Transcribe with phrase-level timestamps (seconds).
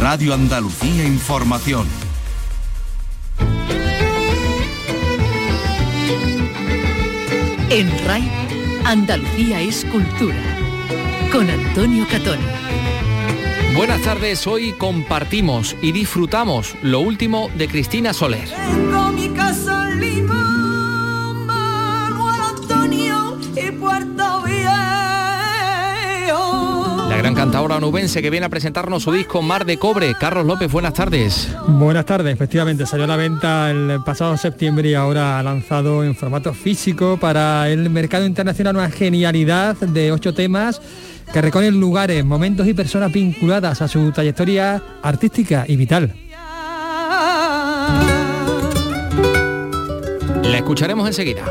[0.00, 1.86] Radio Andalucía Información.
[7.68, 8.30] En RAI,
[8.84, 10.36] Andalucía es cultura.
[11.32, 12.38] Con Antonio Catón.
[13.74, 18.48] Buenas tardes, hoy compartimos y disfrutamos lo último de Cristina Soler.
[18.48, 19.90] Tengo mi casa
[27.38, 30.12] cantadora onubense que viene a presentarnos su disco Mar de Cobre.
[30.18, 31.48] Carlos López, buenas tardes.
[31.68, 36.16] Buenas tardes, efectivamente salió a la venta el pasado septiembre y ahora ha lanzado en
[36.16, 40.82] formato físico para el mercado internacional una genialidad de ocho temas
[41.32, 46.16] que recorren lugares, momentos y personas vinculadas a su trayectoria artística y vital.
[50.42, 51.44] La escucharemos enseguida.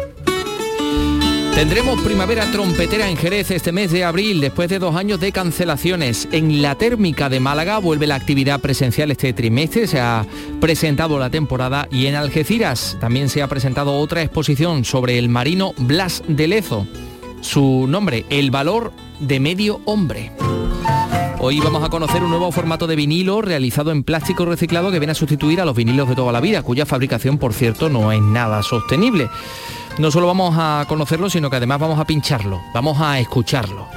[1.58, 6.28] Tendremos primavera trompetera en Jerez este mes de abril, después de dos años de cancelaciones.
[6.32, 10.24] En la térmica de Málaga vuelve la actividad presencial este trimestre, se ha
[10.62, 15.74] presentado la temporada y en Algeciras también se ha presentado otra exposición sobre el marino
[15.80, 16.86] Blas de Lezo.
[17.42, 20.32] Su nombre, El valor de medio hombre.
[21.40, 25.14] Hoy vamos a conocer un nuevo formato de vinilo realizado en plástico reciclado que viene
[25.14, 28.22] a sustituir a los vinilos de toda la vida, cuya fabricación, por cierto, no es
[28.22, 29.28] nada sostenible.
[30.00, 33.88] No solo vamos a conocerlo, sino que además vamos a pincharlo, vamos a escucharlo.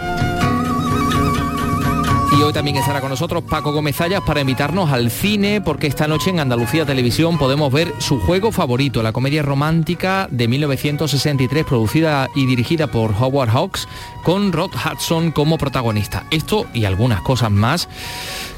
[2.39, 6.09] Y hoy también estará con nosotros Paco Gómez Zayas para invitarnos al cine, porque esta
[6.09, 12.29] noche en Andalucía Televisión podemos ver su juego favorito, la comedia romántica de 1963, producida
[12.35, 13.87] y dirigida por Howard Hawks,
[14.23, 16.25] con Rod Hudson como protagonista.
[16.31, 17.91] Esto y algunas cosas más.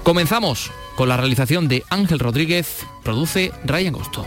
[0.05, 4.25] Comenzamos con la realización de Ángel Rodríguez, produce Ryan Gosto.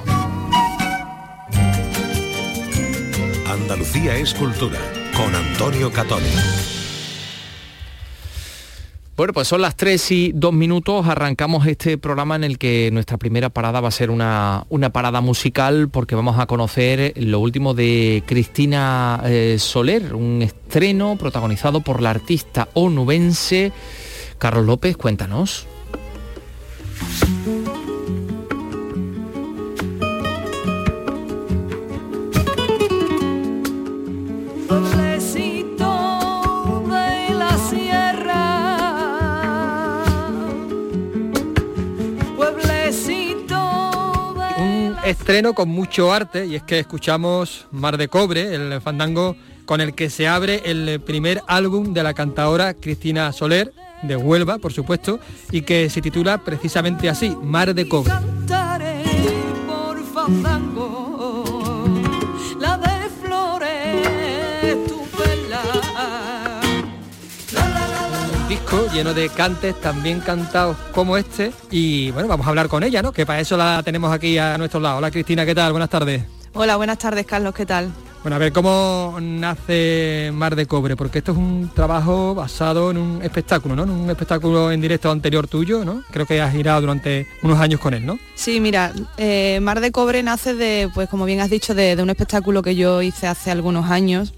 [3.66, 4.78] Andalucía es cultura.
[5.18, 6.22] Con Antonio Catón.
[9.18, 13.18] Bueno, pues son las 3 y 2 minutos, arrancamos este programa en el que nuestra
[13.18, 17.74] primera parada va a ser una, una parada musical porque vamos a conocer lo último
[17.74, 23.72] de Cristina eh, Soler, un estreno protagonizado por la artista onubense
[24.38, 25.66] Carlos López, cuéntanos.
[45.06, 49.36] Estreno con mucho arte y es que escuchamos Mar de Cobre, el fandango
[49.66, 53.72] con el que se abre el primer álbum de la cantadora Cristina Soler,
[54.04, 55.20] de Huelva, por supuesto,
[55.52, 58.12] y que se titula precisamente así, Mar de Cobre.
[58.12, 59.04] cantaré
[59.68, 60.00] por
[68.75, 73.02] disco lleno de cantes también cantados como este y bueno, vamos a hablar con ella,
[73.02, 73.12] ¿no?
[73.12, 74.97] Que para eso la tenemos aquí a nuestro lado.
[74.97, 75.72] Hola Cristina, ¿qué tal?
[75.72, 76.24] Buenas tardes.
[76.53, 77.91] Hola, buenas tardes, Carlos, ¿qué tal?
[78.24, 80.96] Bueno, a ver, ¿cómo nace Mar de Cobre?
[80.96, 83.84] Porque esto es un trabajo basado en un espectáculo, ¿no?
[83.84, 86.03] En un espectáculo en directo anterior tuyo, ¿no?
[86.09, 88.18] Creo que has girado durante unos años con él, ¿no?
[88.34, 92.02] Sí, mira, eh, Mar de Cobre nace de, pues como bien has dicho, de, de
[92.02, 94.34] un espectáculo que yo hice hace algunos años.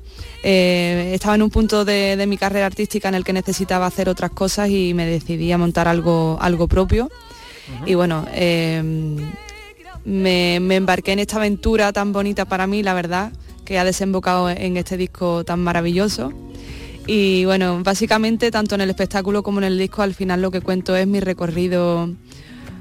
[0.49, 4.07] Eh, estaba en un punto de, de mi carrera artística en el que necesitaba hacer
[4.07, 7.11] otras cosas y me decidí a montar algo, algo propio.
[7.85, 8.81] Y bueno, eh,
[10.05, 13.33] me, me embarqué en esta aventura tan bonita para mí, la verdad,
[13.65, 16.31] que ha desembocado en este disco tan maravilloso.
[17.07, 20.61] Y bueno, básicamente tanto en el espectáculo como en el disco al final lo que
[20.61, 22.09] cuento es mi recorrido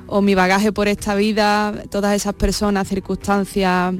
[0.06, 3.92] o mi bagaje por esta vida, todas esas personas, circunstancias,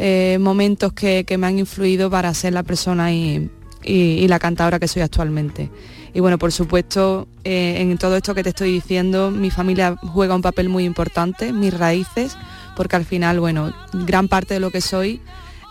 [0.00, 3.50] eh, momentos que, que me han influido para ser la persona y,
[3.82, 5.70] y- la cantadora que soy actualmente.
[6.14, 10.36] Y bueno, por supuesto, eh, en todo esto que te estoy diciendo, mi familia juega
[10.36, 12.36] un papel muy importante, mis raíces,
[12.76, 15.20] porque al final, bueno, gran parte de lo que soy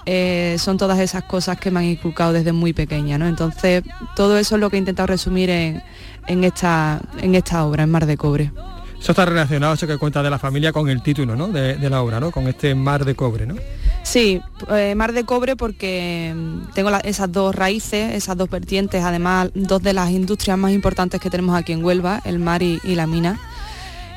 [0.05, 3.27] eh, son todas esas cosas que me han inculcado desde muy pequeña, ¿no?
[3.27, 3.83] Entonces,
[4.15, 5.81] todo eso es lo que he intentado resumir en,
[6.27, 8.51] en esta, en esta obra, en Mar de Cobre.
[8.99, 11.47] Eso está relacionado, eso que cuenta de la familia, con el título, ¿no?
[11.47, 12.31] De, la obra, ¿no?
[12.31, 13.55] Con este Mar de Cobre, ¿no?
[14.03, 19.49] Sí, eh, mar de cobre porque mm, tengo esas dos raíces, esas dos vertientes, además
[19.53, 22.95] dos de las industrias más importantes que tenemos aquí en Huelva, el mar y, y
[22.95, 23.39] la mina.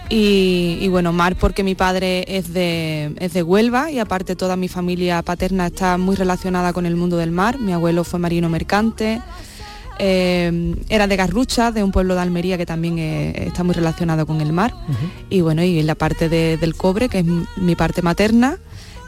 [0.08, 4.56] Y, y bueno, mar porque mi padre es de, es de Huelva y aparte toda
[4.56, 7.60] mi familia paterna está muy relacionada con el mundo del mar.
[7.60, 9.22] Mi abuelo fue marino mercante,
[10.00, 14.26] eh, era de Garrucha, de un pueblo de Almería que también eh, está muy relacionado
[14.26, 14.72] con el mar.
[15.28, 17.24] Y bueno, y la parte de- del cobre, que es
[17.56, 18.56] mi parte materna,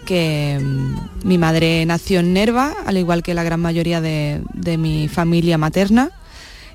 [0.05, 4.77] que mm, mi madre nació en Nerva, al igual que la gran mayoría de, de
[4.77, 6.11] mi familia materna.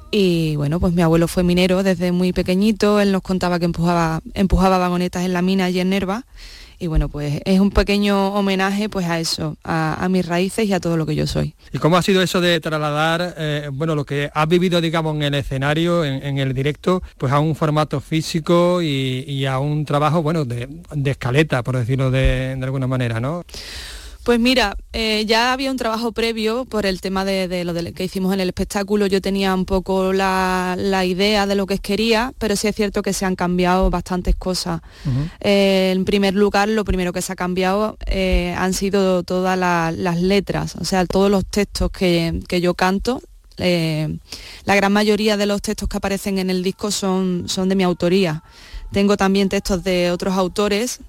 [0.10, 4.22] Y bueno, pues mi abuelo fue minero desde muy pequeñito, él nos contaba que empujaba,
[4.34, 6.24] empujaba vagonetas en la mina y en Nerva.
[6.80, 10.80] Y bueno, pues es un pequeño homenaje pues a eso, a, mis raíces y a
[10.80, 11.56] todo lo que yo soy.
[11.72, 15.24] ¿Y cómo ha sido eso de trasladar, eh, bueno, lo que has vivido, digamos, en
[15.24, 20.46] el escenario, en, el directo, pues a un formato físico y, a un trabajo, bueno,
[20.46, 20.70] de,
[21.06, 23.44] escaleta, por decirlo de, de alguna manera, ¿no?
[24.28, 28.34] Pues mira, eh, ya había un trabajo previo por el tema de, lo que hicimos
[28.34, 29.08] en el espectáculo.
[29.08, 30.76] Yo tenía un poco la,
[31.06, 34.82] idea de lo que quería, pero sí es cierto que se han cambiado bastantes cosas.
[35.40, 40.22] Eh, en primer lugar, lo primero que se ha cambiado eh, han sido todas las
[40.22, 43.22] letras, o sea, todos los textos que, yo canto.
[43.56, 47.84] la gran mayoría de los textos que aparecen en el disco son, son de mi
[47.86, 48.44] autoría.
[48.92, 51.00] Tengo también textos de otros autores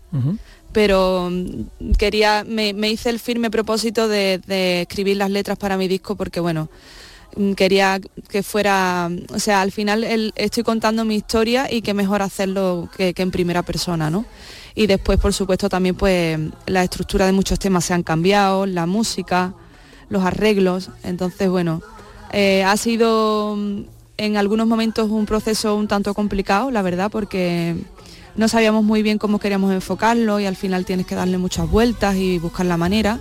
[0.72, 4.40] pero mm, quería, me, hice el firme propósito de,
[4.82, 6.68] escribir las letras para mi disco porque bueno,
[7.36, 11.94] mm, quería que fuera, mm, o sea, al final estoy contando mi historia y qué
[11.94, 14.24] mejor hacerlo que, en primera persona, ¿no?
[14.74, 18.86] Y después, por supuesto, también pues la estructura de muchos temas se han cambiado, la
[18.86, 19.54] música,
[20.08, 21.82] los arreglos, entonces bueno,
[22.32, 23.56] eh, ha sido
[24.18, 27.76] en algunos momentos un proceso un tanto complicado, la verdad, porque
[28.38, 32.17] no sabíamos muy bien cómo queríamos enfocarlo y al final tienes que darle muchas vueltas
[32.17, 33.19] y buscar la manera.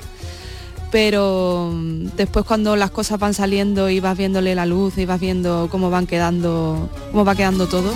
[0.92, 5.20] Pero mm, después cuando las cosas van saliendo y vas viéndole la luz y vas
[5.20, 7.92] viendo cómo van quedando, cómo va quedando todo,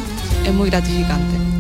[0.46, 1.51] es muy gratificante.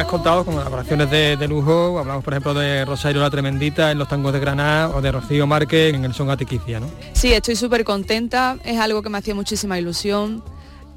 [0.00, 4.08] Has contado con colaboraciones de, lujo, hablamos por ejemplo de Rosario la Tremendita en los
[4.08, 6.88] tangos de Granada o de Rocío Márquez en el son Atiquicia, ¿no?
[7.12, 10.42] Sí, estoy súper contenta, es algo que me hacía muchísima ilusión.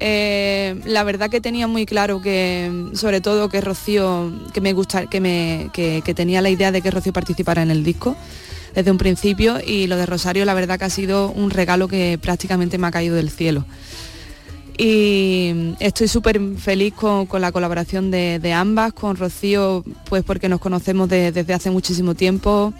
[0.00, 5.06] Eh, la verdad que tenía muy claro que, sobre todo que Rocío, que me gusta,
[5.06, 8.16] que me, que tenía la idea de que Rocío participara en el disco
[8.74, 12.18] desde un principio y lo de Rosario la verdad que ha sido un regalo que
[12.20, 13.64] prácticamente me ha caído del cielo
[14.80, 21.08] y estoy súper feliz con, la colaboración de, ambas, con Rocío, pues porque nos conocemos
[21.08, 22.72] desde hace muchísimo tiempo,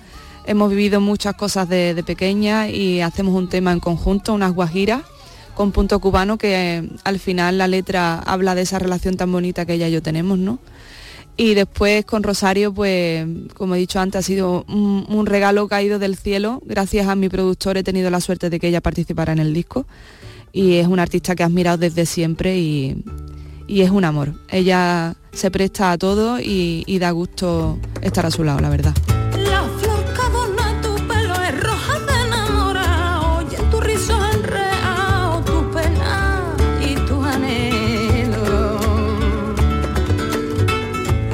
[0.47, 5.03] hemos vivido muchas cosas de, pequeña y hacemos un tema en conjunto, unas guajiras
[5.57, 9.75] con punto cubano que al final la letra habla de esa relación tan bonita que
[9.75, 10.61] ella y yo tenemos, ¿no?
[11.37, 15.99] Y después con Rosario, pues como he dicho antes, ha sido un, un regalo caído
[15.99, 16.61] del cielo.
[16.65, 19.85] Gracias a mi productor he tenido la suerte de que ella participara en el disco
[20.53, 23.05] y es una artista que he admirado desde siempre y,
[23.69, 24.35] es un amor.
[24.49, 28.95] Ella se presta a todo y, y da gusto estar a su lado, la verdad.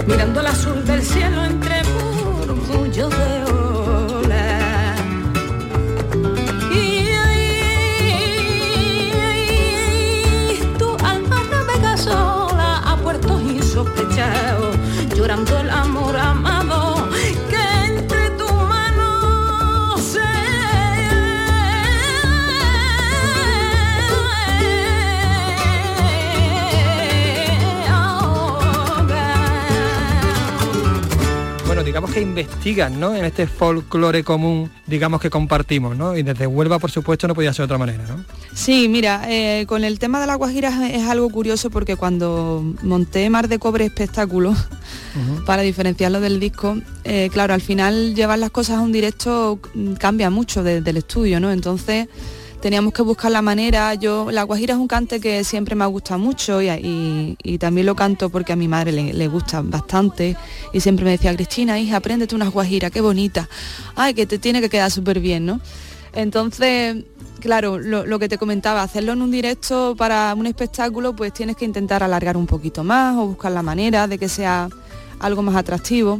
[0.06, 0.42] mirando
[31.94, 33.14] digamos que investigan ¿no?
[33.14, 36.16] en este folclore común, digamos que compartimos, ¿no?
[36.16, 38.24] Y desde Huelva, por supuesto, no podía ser de otra manera, ¿no?
[38.52, 43.30] Sí, mira, eh, con el tema de la Guajira es algo curioso porque cuando monté
[43.30, 44.56] Mar de Cobre espectáculo,
[45.46, 49.60] para diferenciarlo del disco, eh, claro, al final llevar las cosas a un directo
[50.00, 51.52] cambia mucho del estudio, ¿no?
[51.52, 52.08] Entonces
[52.64, 53.92] teníamos que buscar la manera.
[53.92, 57.94] Yo, la guajira es un cante que siempre me ha gustado mucho y, también lo
[57.94, 60.34] canto porque a mi madre le, gusta bastante
[60.72, 63.50] y siempre me decía, Cristina, hija, apréndete unas guajiras, qué bonita.
[63.96, 65.60] Ay, que te tiene que quedar súper bien, ¿no?
[66.14, 67.04] Entonces,
[67.38, 71.56] claro, lo, lo, que te comentaba, hacerlo en un directo para un espectáculo, pues tienes
[71.56, 74.70] que intentar alargar un poquito más o buscar la manera de que sea
[75.20, 76.18] algo más atractivo.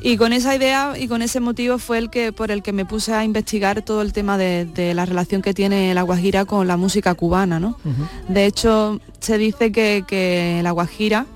[0.00, 2.84] Y con esa idea y con ese motivo fue el que por el que me
[2.84, 6.76] puse a investigar todo el tema de, la relación que tiene la Guajira con la
[6.76, 7.58] música cubana.
[7.58, 7.78] ¿no?
[8.28, 11.26] De hecho, se dice que, la Guajira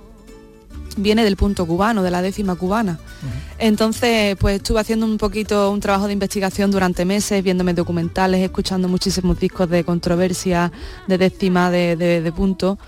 [0.97, 3.01] viene del punto cubano, de la décima cubana.
[3.59, 8.89] Entonces, pues estuve haciendo un poquito un trabajo de investigación durante meses, viéndome documentales, escuchando
[8.89, 10.71] muchísimos discos de controversia,
[11.09, 12.79] de décima, de, punto.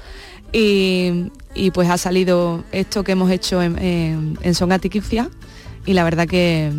[0.53, 1.31] Y,
[1.73, 4.71] pues ha salido esto que hemos hecho en, en, en Son
[5.87, 6.71] y la verdad que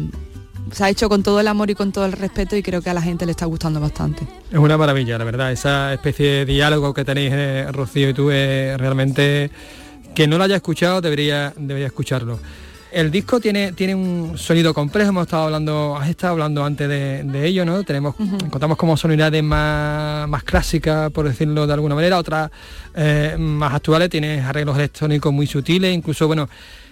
[0.72, 2.90] se ha hecho con todo el amor y con todo el respeto y creo que
[2.90, 4.28] a la gente le está gustando bastante.
[4.52, 8.30] Es una maravilla, la verdad, esa especie de diálogo que tenéis eh, Rocío y tú
[8.30, 9.52] realmente
[10.16, 12.40] que no lo haya escuchado debería, debería escucharlo.
[12.92, 17.46] El disco tiene, tiene un sonido complejo, hemos estado hablando, has estado hablando antes de,
[17.46, 17.84] ello, ¿no?
[17.84, 18.16] Tenemos,
[18.50, 22.50] Contamos como sonoridades más, más clásicas, por decirlo de alguna manera, otras
[22.96, 26.48] eh, más actuales, tienes arreglos electrónicos muy sutiles, incluso, bueno,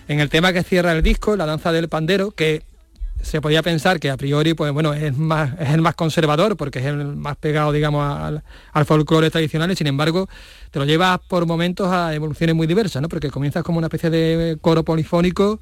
[0.07, 2.63] en el tema que cierra el disco, la danza del pandero, que
[3.23, 6.79] se podía pensar que a priori pues bueno es más es el más conservador porque
[6.79, 8.05] es el más pegado digamos
[8.73, 10.27] al, folclore tradicional sin embargo
[10.71, 13.07] te lo llevas por momentos a evoluciones muy diversas ¿no?
[13.07, 15.61] porque comienzas como una especie de coro polifónico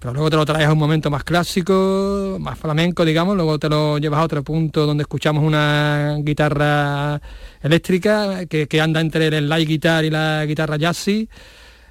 [0.00, 3.68] pero luego te lo traes a un momento más clásico más flamenco digamos luego te
[3.68, 7.20] lo llevas a otro punto donde escuchamos una guitarra
[7.62, 11.28] eléctrica que, que anda entre el light guitar y la guitarra jazzy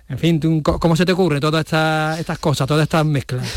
[0.08, 3.48] en fin, ¿cómo se te ocurre todas estas, estas cosas, todas estas mezclas?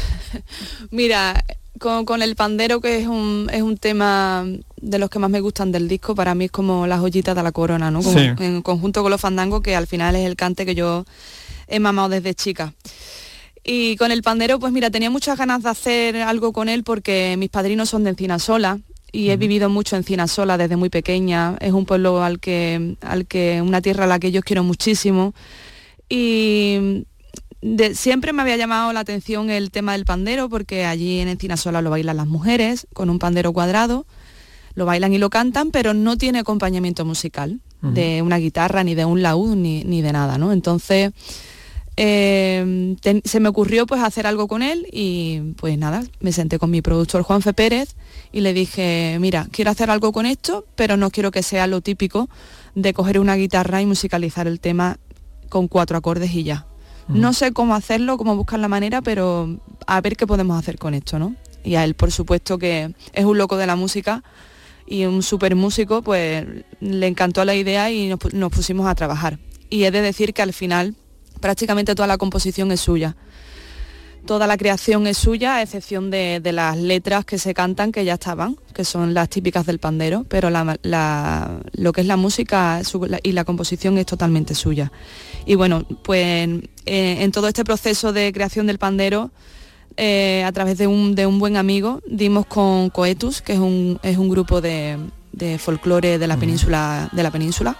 [0.90, 1.44] Mira,
[1.78, 4.44] con, el pandero, que es un, es un tema
[4.80, 7.42] de los que más me gustan del disco, para mí es como la joyita de
[7.42, 8.00] la corona, ¿no?
[8.14, 11.04] En conjunto con los fandangos, que al final es el cante que yo
[11.66, 12.72] he mamado desde chica.
[13.62, 17.36] Y con el pandero, pues mira, tenía muchas ganas de hacer algo con él porque
[17.38, 18.78] mis padrinos son de Encina Sola
[19.12, 21.56] y he vivido mucho en Encina Sola desde muy pequeña.
[21.60, 25.34] Es un pueblo al que, al que, una tierra a la que yo quiero muchísimo
[26.08, 27.04] y
[27.94, 31.82] siempre me había llamado la atención el tema del pandero porque allí en Encina Sola
[31.82, 34.06] lo bailan las mujeres con un pandero cuadrado,
[34.74, 39.04] lo bailan y lo cantan, pero no tiene acompañamiento musical de una guitarra, ni de
[39.04, 40.52] un laúd, ni, de nada, ¿no?
[40.52, 41.12] Entonces
[41.96, 46.70] eh, se me ocurrió pues hacer algo con él y pues nada, me senté con
[46.70, 47.94] mi productor Juan Fe Pérez
[48.32, 51.80] y le dije, mira, quiero hacer algo con esto, pero no quiero que sea lo
[51.80, 52.28] típico
[52.74, 54.98] de coger una guitarra y musicalizar el tema
[55.48, 56.66] con cuatro acordes y ya.
[57.08, 60.92] No sé cómo hacerlo, cómo buscar la manera, pero a ver qué podemos hacer con
[60.92, 61.34] esto, ¿no?
[61.64, 64.22] Y a él, por supuesto, que es un loco de la música
[64.86, 66.46] y un súper músico, pues
[66.80, 69.38] le encantó la idea y nos, pusimos a trabajar.
[69.70, 70.96] Y he de decir que al final
[71.40, 73.16] prácticamente toda la composición es suya.
[74.26, 78.14] Toda la creación es suya, a excepción de, las letras que se cantan, que ya
[78.14, 82.82] estaban, que son las típicas del pandero, pero lo que es la música
[83.22, 84.92] y la composición es totalmente suya.
[85.46, 86.48] Y bueno, pues
[86.84, 89.30] eh, en todo este proceso de creación del pandero,
[89.96, 94.28] eh, a través de un, buen amigo, dimos con Coetus, que es un, es un
[94.28, 94.98] grupo de,
[95.58, 97.76] folclore de la península de la península.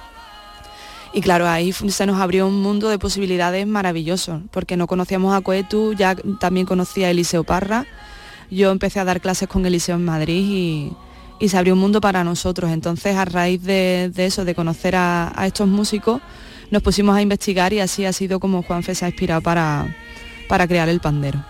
[1.12, 5.40] Y claro, ahí se nos abrió un mundo de posibilidades maravillosos, porque no conocíamos a
[5.40, 7.86] Coetus, ya también conocía a Eliseo Parra.
[8.50, 10.92] Yo empecé a dar clases con Eliseo en Madrid
[11.40, 12.70] y, se abrió un mundo para nosotros.
[12.70, 16.20] Entonces, a raíz de, eso, de conocer a estos músicos,
[16.70, 19.96] nos pusimos a investigar y así ha sido como Juanfe se ha inspirado para,
[20.48, 21.42] para crear el pandero.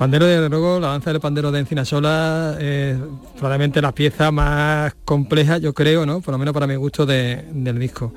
[0.00, 2.96] Pandero, desde luego, la danza del pandero de Encinasola es
[3.36, 6.22] probablemente la pieza más compleja, yo creo, ¿no?
[6.22, 8.14] Por lo menos para mi gusto del disco.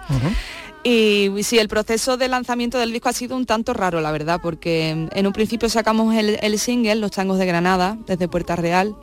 [0.83, 4.39] Y sí, el proceso de lanzamiento del disco ha sido un tanto raro, la verdad,
[4.41, 8.95] porque en un principio sacamos el, single, Los Tangos de Granada, desde Puerta Real,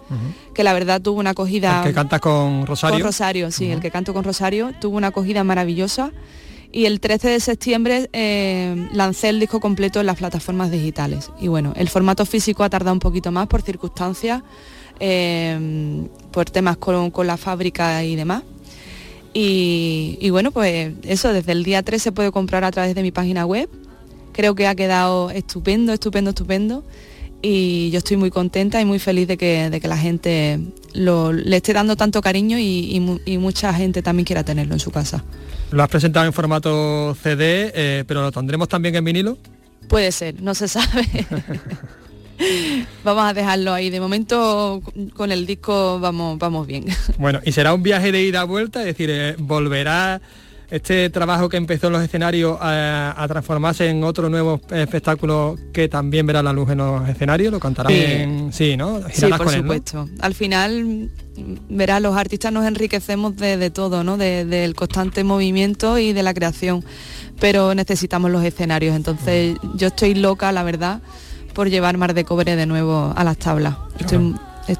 [0.54, 1.83] que la verdad tuvo una acogida...
[1.83, 2.97] El que canta con Rosario.
[2.97, 6.12] Con Rosario, sí, el que canto con Rosario, tuvo una acogida maravillosa
[6.73, 11.30] y el 13 de septiembre eh, lancé el disco completo en las plataformas digitales.
[11.40, 14.42] Y bueno, el formato físico ha tardado un poquito más por circunstancias,
[15.00, 18.42] eh, por temas con, la fábrica y demás.
[19.38, 23.10] Y, bueno, pues eso, desde el día 3 se puede comprar a través de mi
[23.10, 23.68] página web.
[24.32, 26.84] Creo que ha quedado estupendo, estupendo, estupendo.
[27.42, 30.58] Y yo estoy muy contenta y muy feliz de que, la gente
[30.94, 35.22] le esté dando tanto cariño y mucha gente también quiera tenerlo en su casa.
[35.70, 39.36] Lo has presentado en formato CD, eh, pero lo tendremos también en vinilo.
[39.88, 41.04] Puede ser, no se sabe.
[43.04, 43.90] vamos a dejarlo ahí.
[43.90, 44.82] De momento
[45.14, 46.84] con el disco vamos, vamos bien.
[47.18, 50.20] Bueno, y será un viaje de ida a vuelta, es decir, eh, volverá
[50.70, 56.26] este trabajo que empezó en los escenarios a, transformarse en otro nuevo espectáculo que también
[56.26, 58.52] verá la luz en los escenarios, lo cantarán en...
[58.52, 59.00] Sí, ¿no?
[59.12, 60.08] sí, por supuesto.
[60.20, 61.10] Al final,
[61.68, 64.16] verá, los artistas nos enriquecemos de, todo, ¿no?
[64.16, 66.84] del constante movimiento y de la creación,
[67.38, 71.00] pero necesitamos los escenarios, entonces yo estoy loca, la verdad,
[71.56, 73.75] por llevar Mar de Cobre de nuevo a las tablas.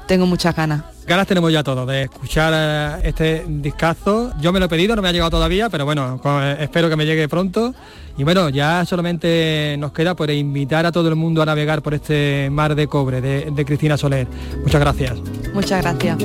[0.05, 0.83] tengo muchas ganas.
[1.07, 4.31] Ganas tenemos ya todos de escuchar eh, este discazo.
[4.41, 6.89] Yo me lo he pedido, no me ha llegado todavía, pero bueno, con- eh, espero
[6.89, 7.73] que me llegue pronto.
[8.17, 11.93] Y bueno, ya solamente nos queda por invitar a todo el mundo a navegar por
[11.93, 14.27] este mar de cobre de, de Cristina Soler.
[14.63, 15.13] Muchas gracias.
[15.53, 16.17] Muchas gracias.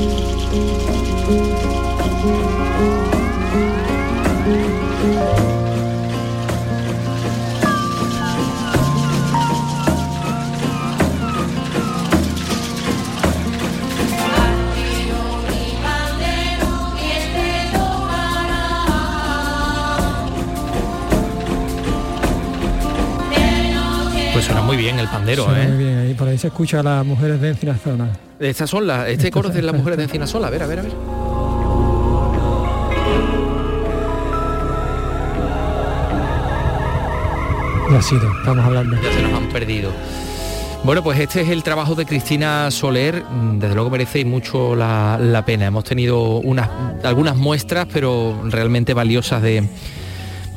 [0.00, 0.40] Pues
[26.40, 28.08] se escucha a las mujeres de Encinazona.
[28.38, 30.66] Estas son las, este coro es de las mujeres de Encina Sola, a ver, a
[30.66, 30.92] ver, a ver.
[37.90, 38.96] Y ha sido, estamos hablando.
[38.96, 39.92] Ya se nos han perdido.
[40.82, 45.18] Bueno, pues este es el trabajo de Cristina Soler, mm, desde luego merece mucho la,
[45.20, 45.66] la pena.
[45.66, 46.70] Hemos tenido unas,
[47.04, 49.68] algunas muestras, pero realmente valiosas de,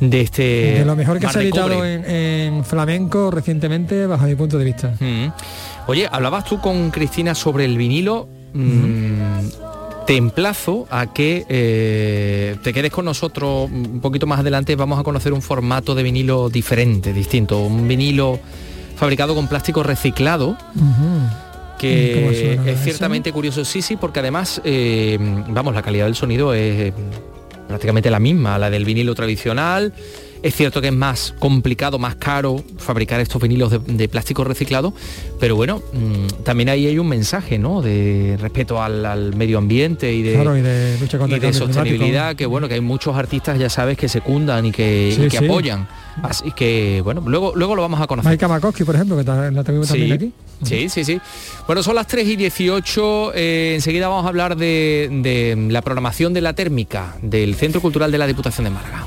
[0.00, 0.42] de este...
[0.78, 4.94] de lo mejor que se ha editado en flamenco recientemente, bajo mi punto de vista.
[4.98, 5.26] Mm.
[5.86, 8.28] Oye, hablabas tú con Cristina sobre el vinilo.
[8.54, 9.48] Mm,
[10.06, 14.76] Te emplazo a que eh, te quedes con nosotros un poquito más adelante.
[14.76, 17.60] Vamos a conocer un formato de vinilo diferente, distinto.
[17.60, 18.38] Un vinilo
[18.96, 20.84] fabricado con plástico reciclado Ujú.
[21.74, 22.84] ¿Cómo que es eso?
[22.84, 23.64] ciertamente curioso.
[23.64, 25.18] Sí, sí, porque además, eh,
[25.48, 26.92] vamos, la calidad del sonido es eh,
[27.68, 29.92] prácticamente la misma, la del vinilo tradicional.
[30.44, 34.92] Es cierto que es más complicado, más caro fabricar estos vinilos de, de plástico reciclado,
[35.40, 37.80] pero bueno, mm, también ahí hay un mensaje, ¿no?
[37.80, 41.52] De respeto al, al medio ambiente y de, Claro, y de lucha contra y de
[41.54, 45.28] sostenibilidad, que bueno, que hay muchos artistas, ya sabes, que secundan y que, y Sí,
[45.28, 45.44] que sí.
[45.46, 45.88] apoyan.
[46.22, 48.28] Así que, bueno, luego, luego lo vamos a conocer.
[48.28, 50.32] Maika Makowski, por ejemplo, que ta- la tenemos también aquí.
[50.62, 51.18] Sí, sí, sí.
[51.66, 53.32] Bueno, son las 3 y 18.
[53.34, 58.12] eh, enseguida vamos a hablar de, de la programación de la térmica del Centro Cultural
[58.12, 59.06] de la Diputación de Málaga.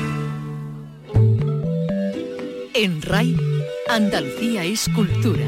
[2.73, 3.35] En RAI,
[3.89, 5.45] Andalucía es cultura.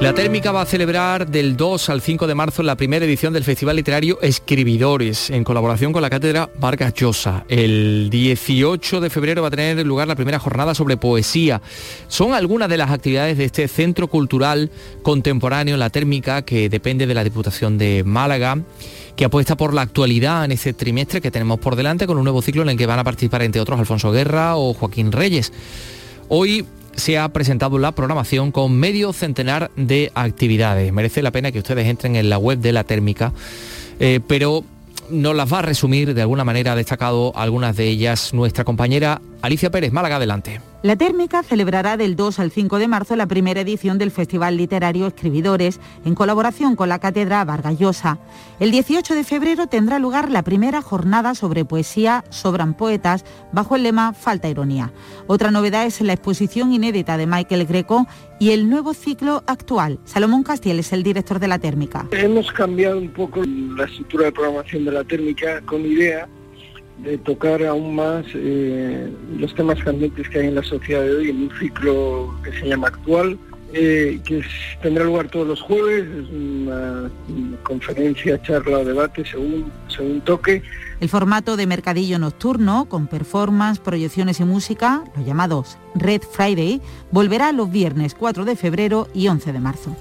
[0.00, 3.42] La Térmica va a celebrar del 2 al 5 de marzo la primera edición del
[3.42, 7.44] Festival Literario Escribidores, en colaboración con la Cátedra Vargas Llosa.
[7.48, 11.60] El 18 de febrero va a tener lugar la primera jornada sobre poesía.
[12.06, 14.70] Son algunas de las actividades de este centro cultural
[15.02, 18.56] contemporáneo, La Térmica, que depende de la Diputación de Málaga
[19.16, 22.40] que apuesta por la actualidad en este trimestre que tenemos por delante con un nuevo
[22.40, 25.52] ciclo en el que van a participar entre otros Alfonso Guerra o Joaquín Reyes.
[26.28, 26.64] Hoy
[26.98, 30.92] se ha presentado la programación con medio centenar de actividades.
[30.92, 33.32] Merece la pena que ustedes entren en la web de la térmica,
[34.00, 34.64] eh, pero
[35.10, 39.22] nos las va a resumir de alguna manera, ha destacado algunas de ellas nuestra compañera
[39.42, 39.92] Alicia Pérez.
[39.92, 40.60] Málaga, adelante.
[40.82, 45.08] La Térmica celebrará del 2 al 5 de marzo la primera edición del Festival Literario
[45.08, 48.20] Escribidores, en colaboración con la Cátedra Vargallosa.
[48.60, 53.82] El 18 de febrero tendrá lugar la primera jornada sobre poesía Sobran Poetas, bajo el
[53.82, 54.92] lema Falta Ironía.
[55.26, 58.06] Otra novedad es la exposición inédita de Michael Greco
[58.38, 59.98] y el nuevo ciclo actual.
[60.04, 62.06] Salomón Castiel es el director de la Térmica.
[62.12, 66.28] Hemos cambiado un poco la estructura de programación de la Térmica con idea
[66.98, 71.30] de tocar aún más eh, los temas candentes que hay en la sociedad de hoy
[71.30, 73.38] en un ciclo que se llama Actual,
[73.72, 74.42] eh, que
[74.82, 77.10] tendrá lugar todos los jueves, es una,
[77.62, 80.62] conferencia, charla o debate según, según toque.
[81.00, 86.80] El formato de mercadillo nocturno, con performance, proyecciones y música, los llamados Red Friday,
[87.12, 89.96] volverá los viernes 4 de febrero y 11 de marzo.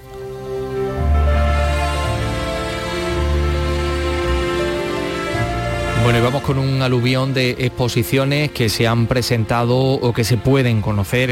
[6.08, 10.38] Bueno, y vamos con un aluvión de exposiciones que se han presentado o que se
[10.38, 11.30] pueden conocer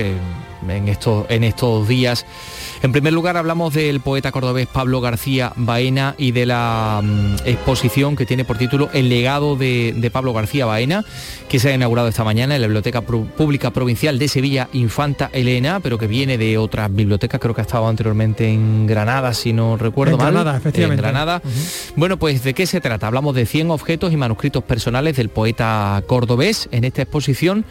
[0.70, 2.26] estos, en estos días
[2.86, 8.16] en primer lugar hablamos del poeta cordobés Pablo García Baena y de la mm, exposición
[8.16, 11.04] que tiene por título El legado de, Pablo García Baena,
[11.50, 15.80] que se ha inaugurado esta mañana en la Biblioteca Pública Provincial de Sevilla Infanta Elena,
[15.80, 19.78] pero que viene de otras bibliotecas, creo que ha estado anteriormente en Granada, si no
[19.78, 20.34] recuerdo mal.
[20.34, 21.02] Granada, efectivamente.
[21.02, 21.42] En Granada.
[21.96, 23.08] Bueno, pues ¿de qué se trata?
[23.08, 27.66] Hablamos de 100 objetos y manuscritos personales del poeta cordobés en esta exposición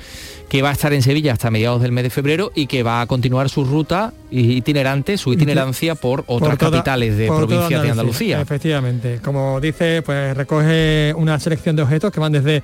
[0.48, 3.00] que va a estar en Sevilla hasta mediados del mes de febrero y que va
[3.00, 8.40] a continuar su ruta itinerante, su itinerancia por otras capitales de provincias de Andalucía.
[8.40, 12.62] Efectivamente, como dice, pues recoge una selección de objetos que van desde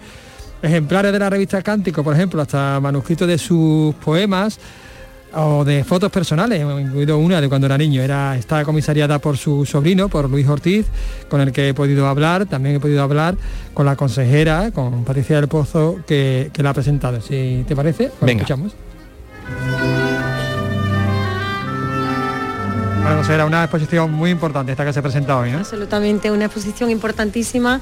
[0.62, 4.58] ejemplares de la revista Cántico, por ejemplo, hasta manuscritos de sus poemas,
[5.34, 9.64] o de fotos personales, incluido una de cuando era niño, era, está comisariada por su
[9.64, 10.86] sobrino, por Luis Ortiz,
[11.28, 13.36] con el que he podido hablar, también he podido hablar
[13.74, 17.20] con la consejera, con Patricia del Pozo, que, la ha presentado.
[17.20, 18.74] Si te parece, pues escuchamos.
[23.02, 25.58] Bueno, será una exposición muy importante esta que se presenta hoy, ¿no?
[25.58, 27.80] Absolutamente, una exposición importantísima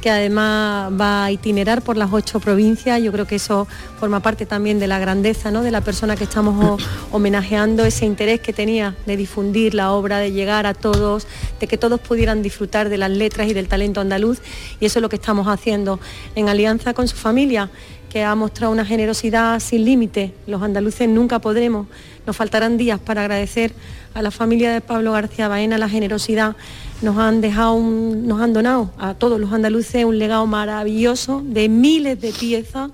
[0.00, 3.02] que además va a itinerar por las ocho provincias.
[3.02, 3.66] Yo creo que eso
[3.98, 5.62] forma parte también de la grandeza ¿no?
[5.62, 10.32] de la persona que estamos homenajeando, ese interés que tenía de difundir la obra, de
[10.32, 11.26] llegar a todos,
[11.60, 14.40] de que todos pudieran disfrutar de las letras y del talento andaluz.
[14.80, 16.00] Y eso es lo que estamos haciendo
[16.34, 17.70] en alianza con su familia
[18.10, 20.32] que ha mostrado una generosidad sin límite.
[20.46, 21.86] Los andaluces nunca podremos,
[22.26, 23.72] nos faltarán días para agradecer
[24.14, 26.56] a la familia de Pablo García Baena la generosidad
[27.02, 32.20] nos han dejado, nos han donado a todos los andaluces un legado maravilloso de miles
[32.20, 32.90] de piezas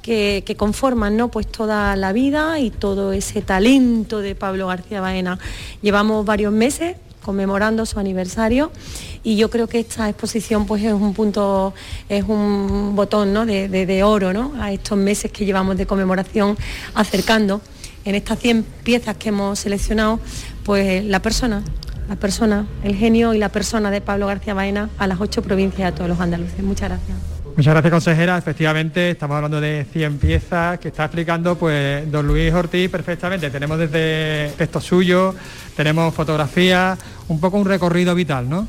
[0.00, 1.28] que, conforman ¿no?
[1.28, 5.38] pues toda la vida y todo ese talento de Pablo García Baena.
[5.80, 8.70] Llevamos varios meses conmemorando su aniversario
[9.22, 11.72] y yo creo que esta exposición pues es un punto,
[12.08, 13.46] es un botón ¿no?
[13.46, 14.52] de, de, oro ¿no?
[14.60, 16.56] a estos meses que llevamos de conmemoración
[16.94, 17.60] acercando
[18.04, 20.20] en estas 100 piezas que hemos seleccionado
[20.64, 21.62] pues la persona
[22.08, 25.92] la persona, el genio y la persona de Pablo García Baena a las ocho provincias,
[25.92, 26.62] a todos los andaluces.
[26.62, 27.31] Muchas gracias.
[27.54, 32.50] Muchas gracias consejera, efectivamente estamos hablando de 100 piezas que está explicando pues don Luis
[32.52, 33.50] Ortiz perfectamente.
[33.50, 35.34] Tenemos desde textos suyos,
[35.76, 38.66] tenemos fotografías, un poco un recorrido vital, ¿no?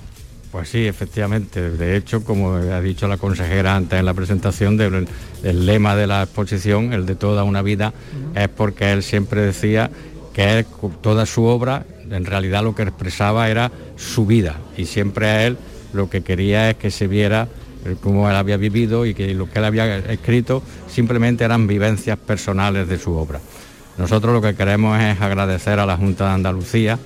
[0.51, 1.71] Pues sí, efectivamente.
[1.71, 5.07] De hecho, como ha dicho la consejera antes en la presentación, del,
[5.43, 7.93] el lema de la exposición, el de toda una vida,
[8.35, 9.89] es porque él siempre decía
[10.33, 10.65] que
[11.01, 15.57] toda su obra en realidad lo que expresaba era su vida y siempre a él
[15.93, 17.47] lo que quería es que se viera
[18.01, 22.87] cómo él había vivido y que lo que él había escrito simplemente eran vivencias personales
[22.87, 23.39] de su obra.
[23.97, 26.99] Nosotros lo que queremos es agradecer a la Junta de Andalucía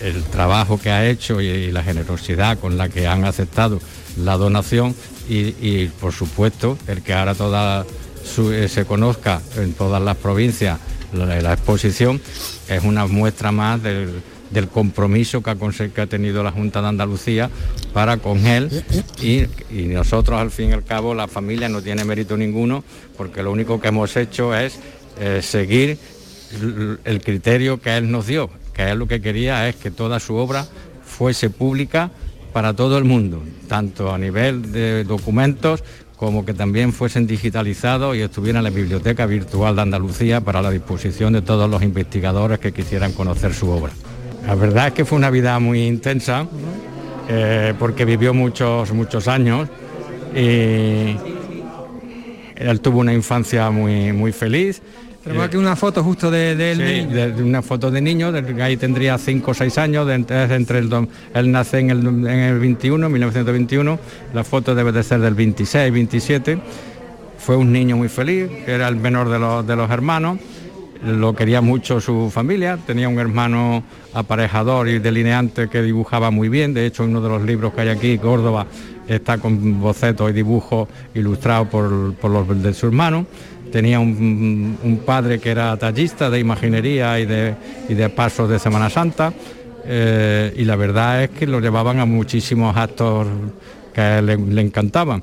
[0.00, 3.80] el trabajo que ha hecho y, la generosidad con la que han aceptado
[4.18, 4.94] la donación
[5.28, 10.78] y, por supuesto el que ahora toda eh, se conozca en todas las provincias
[11.12, 12.20] la, exposición
[12.68, 14.22] es una muestra más del,
[14.68, 15.50] compromiso que
[16.00, 17.50] ha, tenido la Junta de Andalucía
[17.92, 18.84] para con él
[19.20, 19.46] y,
[19.86, 22.84] nosotros al fin y al cabo la familia no tiene mérito ninguno
[23.16, 24.78] porque lo único que hemos hecho es
[25.18, 25.98] eh, seguir
[27.04, 30.34] el criterio que él nos dio, que él lo que quería es que toda su
[30.34, 30.66] obra
[31.04, 32.10] fuese pública
[32.52, 35.82] para todo el mundo, tanto a nivel de documentos
[36.22, 40.70] como que también fuesen digitalizados y estuvieran en la Biblioteca Virtual de Andalucía para la
[40.70, 43.92] disposición de todos los investigadores que quisieran conocer su obra.
[44.46, 46.46] La verdad es que fue una vida muy intensa,
[47.28, 49.68] eh, porque vivió muchos, muchos años
[50.34, 51.16] y
[52.56, 54.82] él tuvo una infancia muy, muy feliz.
[55.22, 56.78] Tenemos aquí una foto justo de, de él.
[56.78, 60.42] Sí, de una foto de niño, de- ahí tendría 5 o 6 años, de, entre,
[60.54, 60.90] entre el,
[61.34, 63.98] él nace en el, en el 21, 1921,
[64.34, 66.58] la foto debe de ser del 26, 27.
[67.38, 70.38] Fue un niño muy feliz, era el menor de los, de los hermanos,
[71.04, 73.82] lo quería mucho su familia, tenía un hermano
[74.14, 77.88] aparejador y delineante que dibujaba muy bien, de hecho uno de los libros que hay
[77.88, 78.66] aquí, Córdoba,
[79.08, 83.26] está con bocetos y dibujos ilustrados por, por los de su hermano.
[83.72, 87.54] Tenía un, padre que era tallista de imaginería y de,
[87.88, 89.32] y de pasos de Semana Santa.
[89.84, 93.26] eh, y la verdad es que lo llevaban a muchísimos actos
[93.92, 95.22] que a él le, encantaban.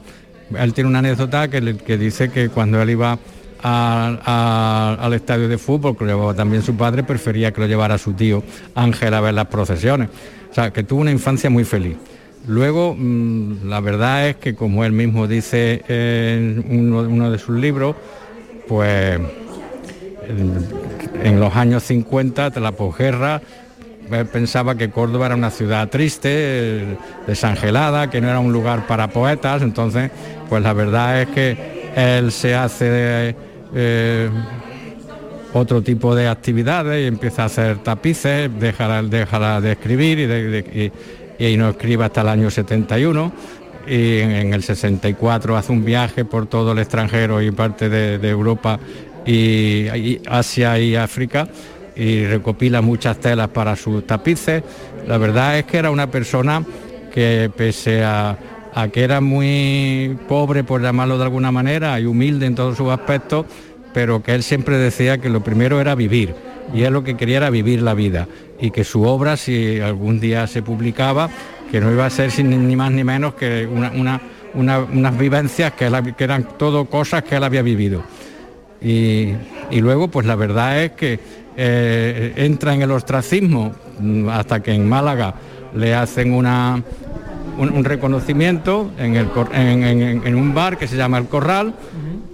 [0.58, 3.20] Él tiene una anécdota que, que dice que cuando él iba
[3.64, 7.98] a- al estadio de fútbol, que lo llevaba también su padre, prefería que lo llevara
[7.98, 8.44] su tío
[8.76, 10.10] Ángel a ver las procesiones.
[10.50, 11.98] O sea, que tuvo una infancia muy feliz.
[12.48, 17.96] Luego, mm, la verdad es que, como él mismo dice en uno, de sus libros,
[18.68, 19.20] pues
[21.24, 23.42] en, los años 50, de la posguerra,
[24.32, 29.62] pensaba que Córdoba era una ciudad triste, desangelada, que no era un lugar para poetas,
[29.62, 30.10] entonces,
[30.50, 33.36] pues la verdad es que él se hace
[33.74, 34.30] eh,
[35.54, 40.92] otro tipo de actividades y empieza a hacer tapices, deja, deja de escribir y, de-
[41.58, 43.32] no escribe hasta el año 71
[43.88, 48.80] y en, el 64 hace un viaje por todo el extranjero y parte de, Europa
[49.26, 51.48] y Asia y África
[51.96, 54.64] y recopila muchas telas para sus tapices.
[55.08, 56.64] La verdad es que era una persona
[57.14, 58.38] que pese a,
[58.74, 62.90] a que era muy pobre, por llamarlo de alguna manera, y humilde en todos sus
[62.90, 63.46] aspectos,
[63.94, 66.36] pero que él siempre decía que lo primero era vivir,
[66.74, 68.28] y él lo que quería era vivir la vida,
[68.60, 71.30] y que su obra, si algún día se publicaba,
[71.72, 74.22] que no iba a ser sin ni más ni menos que una- una-
[74.54, 75.86] una- unas vivencias que
[76.20, 78.04] eran todo cosas que él había vivido.
[78.82, 79.34] Y,
[79.72, 81.20] y luego, pues la verdad es que
[81.58, 85.34] eh, entra en el ostracismo mm, hasta que en Málaga
[85.76, 86.82] le hacen una,
[87.60, 91.76] un, reconocimiento en, el en, un bar que se llama El Corral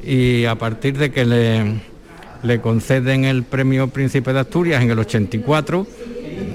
[0.03, 1.81] y a partir de que le,
[2.43, 5.87] le conceden el premio Príncipe de Asturias en el 84,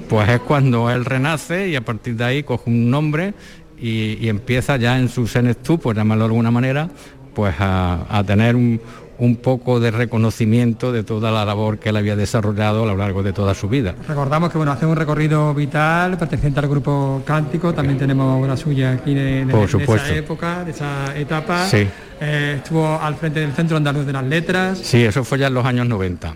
[0.08, 3.34] pues es cuando él renace y a partir de ahí coge un nombre
[3.78, 6.88] y, empieza ya en su senectud, por llamarlo de alguna manera,
[7.34, 8.80] pues a tener un,
[9.20, 13.22] un poco de reconocimiento de toda la labor que él había desarrollado a lo largo
[13.22, 13.94] de toda su vida.
[14.08, 18.92] Recordamos que bueno, hace un recorrido vital perteneciente al grupo Cántico, también tenemos una suya
[18.92, 20.06] aquí de, de- Por de supuesto.
[20.06, 21.66] esa época, de esa etapa.
[21.68, 21.86] Sí.
[22.20, 24.78] Eh, estuvo al frente del Centro Andaluz de las Letras.
[24.82, 26.34] Sí, eso fue ya en los años 90.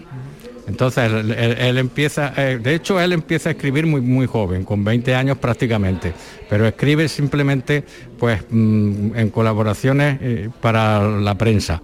[0.67, 4.65] Entonces él, él- él empieza, eh, de hecho él empieza a escribir muy, muy joven,
[4.65, 6.15] con 20 años prácticamente,
[6.49, 7.85] pero escribe simplemente
[8.19, 11.83] pues mm, en colaboraciones eh, para la prensa.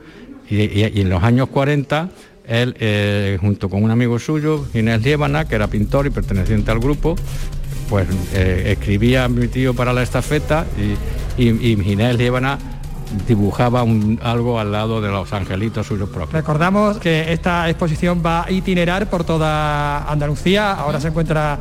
[0.51, 2.09] Y, en los años 40
[2.49, 6.81] él, eh, junto con un amigo suyo, Inés Liébana, que era pintor y perteneciente al
[6.81, 7.15] grupo,
[7.89, 10.67] pues eh, escribía a mi tío para la estafeta
[11.39, 12.59] y, y, y Inés Liébana
[13.27, 16.33] dibujaba un- algo al lado de los angelitos suyos propios.
[16.33, 21.59] Recordamos que esta exposición va a itinerar por toda Andalucía, ahora se encuentra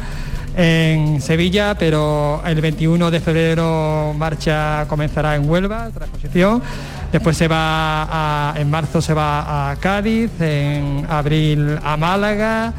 [0.62, 6.62] en Sevilla, pero el 21 de febrero marcha comenzará en Huelva, otra exposición.
[7.14, 8.04] Después se va
[8.52, 12.74] a- en marzo se va a Cádiz, en abril a Málaga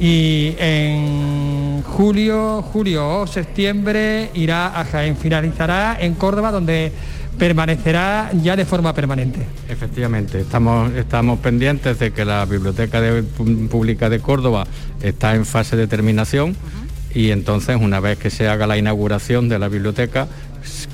[0.00, 5.16] y en julio, julio o septiembre irá a Jaén.
[5.16, 6.90] Finalizará en Córdoba donde
[7.38, 9.40] permanecerá ya de forma permanente.
[9.68, 14.66] Efectivamente, estamos, estamos pendientes de que la Biblioteca de- Pública de Córdoba
[15.00, 16.56] está en fase de terminación
[17.14, 20.26] y entonces una vez que se haga la inauguración de la biblioteca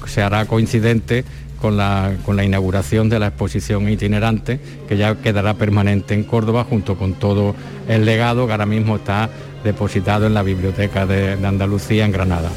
[0.06, 1.24] se hará coincidente
[1.60, 6.64] con la, con la inauguración de la exposición itinerante que ya quedará permanente en Córdoba
[6.68, 7.54] junto con todo
[7.88, 9.28] el legado que ahora mismo está
[9.64, 12.50] depositado en la Biblioteca de- de Andalucía en Granada.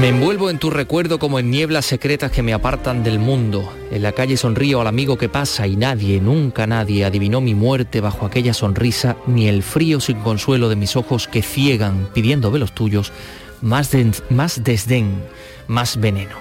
[0.00, 3.72] Me envuelvo en tu recuerdo como en nieblas secretas que me apartan del mundo.
[3.90, 8.00] En la calle sonrío al amigo que pasa y nadie, nunca nadie adivinó mi muerte
[8.00, 12.58] bajo aquella sonrisa, ni el frío sin consuelo de mis ojos que ciegan pidiendo de
[12.58, 13.12] los tuyos
[13.60, 15.22] más, den- más desdén,
[15.68, 16.36] más veneno.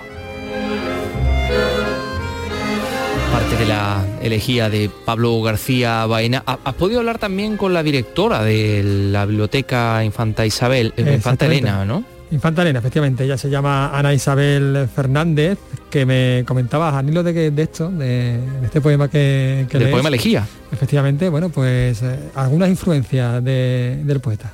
[3.33, 6.41] Parte de la elegía de Pablo García Baena.
[6.45, 11.85] ¿Has podido hablar también con la directora de la Biblioteca Infanta Isabel, eh, Infanta Elena,
[11.85, 12.03] no?
[12.31, 17.51] Infanta Elena, efectivamente, ella se llama Ana Isabel Fernández, que me comentaba a hilo de,
[17.51, 20.47] de esto, de, este poema que, que Del poema Elegía.
[20.71, 24.53] Efectivamente, bueno, pues eh, algunas influencias del poeta.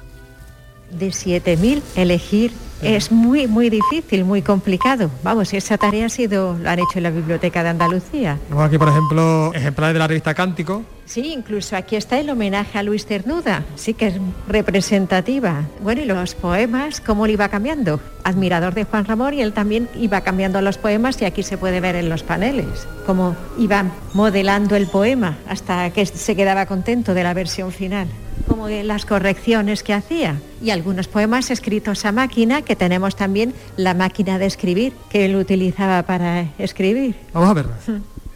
[0.92, 5.10] De 7.000 elegir es muy, muy difícil, muy complicado.
[5.24, 8.38] Vamos, esa tarea ha sido, la han hecho en la Biblioteca de Andalucía.
[8.44, 10.84] Tenemos aquí, por ejemplo, ejemplares de la revista Cántico.
[11.06, 14.16] Sí, incluso aquí está el homenaje a Luis Cernuda, sí que es
[14.48, 15.64] representativa.
[15.82, 18.00] Bueno, y los poemas, cómo le iba cambiando.
[18.24, 21.80] Admirador de Juan Ramón y él también iba cambiando los poemas y aquí se puede
[21.80, 27.24] ver en los paneles, cómo iba modelando el poema hasta que se quedaba contento de
[27.24, 28.08] la versión final
[28.48, 33.94] como las correcciones que hacía y algunos poemas escritos a máquina que tenemos también la
[33.94, 37.16] máquina de escribir que él utilizaba para escribir.
[37.34, 37.78] Vamos a verla.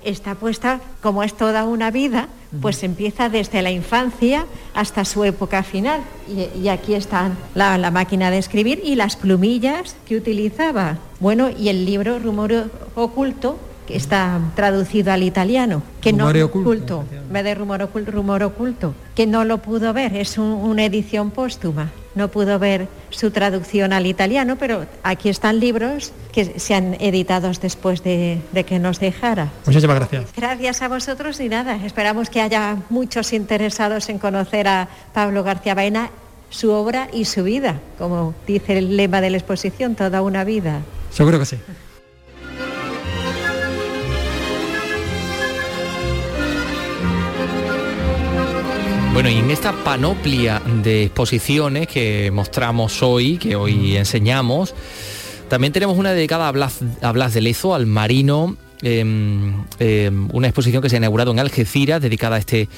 [0.03, 2.27] Está puesta, como es toda una vida,
[2.59, 6.01] pues empieza desde la infancia hasta su época final.
[6.27, 10.97] Y, aquí están la, la, máquina de escribir y las plumillas que utilizaba.
[11.19, 13.59] Bueno, y el libro Rumor Oculto,
[13.91, 18.43] que está traducido al italiano, que rumor no oculto, oculto en de rumor oculto, rumor
[18.43, 23.31] oculto, que no lo pudo ver, es un, una edición póstuma no pudo ver su
[23.31, 28.79] traducción al italiano, pero aquí están libros que se han editado después de, de, que
[28.79, 29.49] nos dejara.
[29.65, 30.25] Muchísimas gracias.
[30.35, 35.73] Gracias a vosotros y nada, esperamos que haya muchos interesados en conocer a Pablo García
[35.73, 36.09] Baena,
[36.49, 40.81] su obra y su vida, como dice el lema de la exposición, toda una vida.
[41.09, 41.57] Seguro que sí.
[49.13, 54.73] Bueno, y en esta panoplia de exposiciones que mostramos hoy, que hoy enseñamos,
[55.49, 59.03] también tenemos una dedicada a Blas, a Blas de Lezo, al marino, eh,
[59.79, 62.69] eh, una exposición que se ha inaugurado en Algeciras, dedicada a este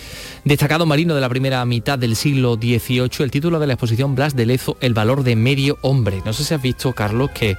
[0.44, 3.12] destacado marino de la primera mitad del siglo XVIII.
[3.20, 6.24] El título de la exposición, Blas de Lezo, el valor de medio hombre.
[6.26, 7.56] No sé si has visto, Carlos, que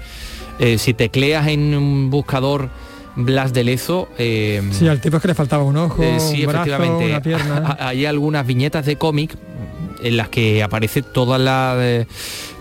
[0.58, 2.70] eh, si tecleas en un buscador
[3.16, 4.08] Blas de Lezo.
[4.18, 7.06] Eh, sí, al tipo es que le faltaba un ojo, eh, sí, un brazo, efectivamente.
[7.06, 7.76] una pierna.
[7.80, 9.36] Hay algunas viñetas de cómic
[10.02, 12.06] en las que aparece todas las eh,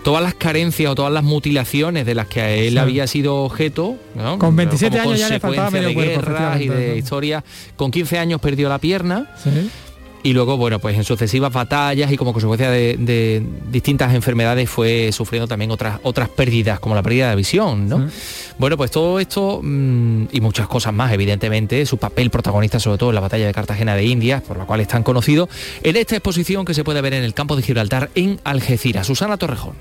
[0.04, 2.78] todas las carencias o todas las mutilaciones de las que él Sí.
[2.78, 4.38] había sido objeto ¿no?
[4.38, 7.42] Con 27 Como años ya le faltaba medio de cuerpo, guerras y de historias
[7.76, 9.70] con 15 años perdió la pierna Sí.
[10.24, 15.12] Y luego bueno pues en sucesivas batallas y como consecuencia de, de distintas enfermedades fue
[15.12, 18.08] sufriendo también otras otras pérdidas como la pérdida de visión ¿no?
[18.58, 23.10] bueno pues todo esto mm, y muchas cosas más evidentemente su papel protagonista sobre todo
[23.10, 25.48] en la batalla de Cartagena de Indias por la cual es tan conocido
[25.82, 29.06] en esta exposición que se puede ver en el campo de Gibraltar en Algeciras.
[29.06, 29.74] Susana Torrejón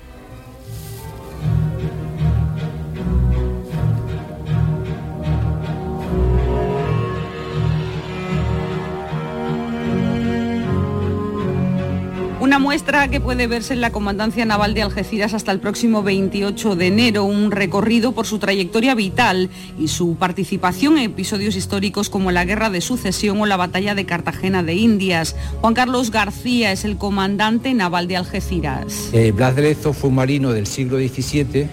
[12.53, 16.75] Una muestra que puede verse en la Comandancia Naval de Algeciras hasta el próximo 28
[16.75, 22.29] de enero, un recorrido por su trayectoria vital y su participación en episodios históricos como
[22.31, 25.35] la Guerra de Sucesión o la Batalla de Cartagena de Indias.
[25.61, 29.09] Juan Carlos García es el comandante naval de Algeciras.
[29.13, 31.67] Eh, Blas de Lezo fue un marino del siglo XVII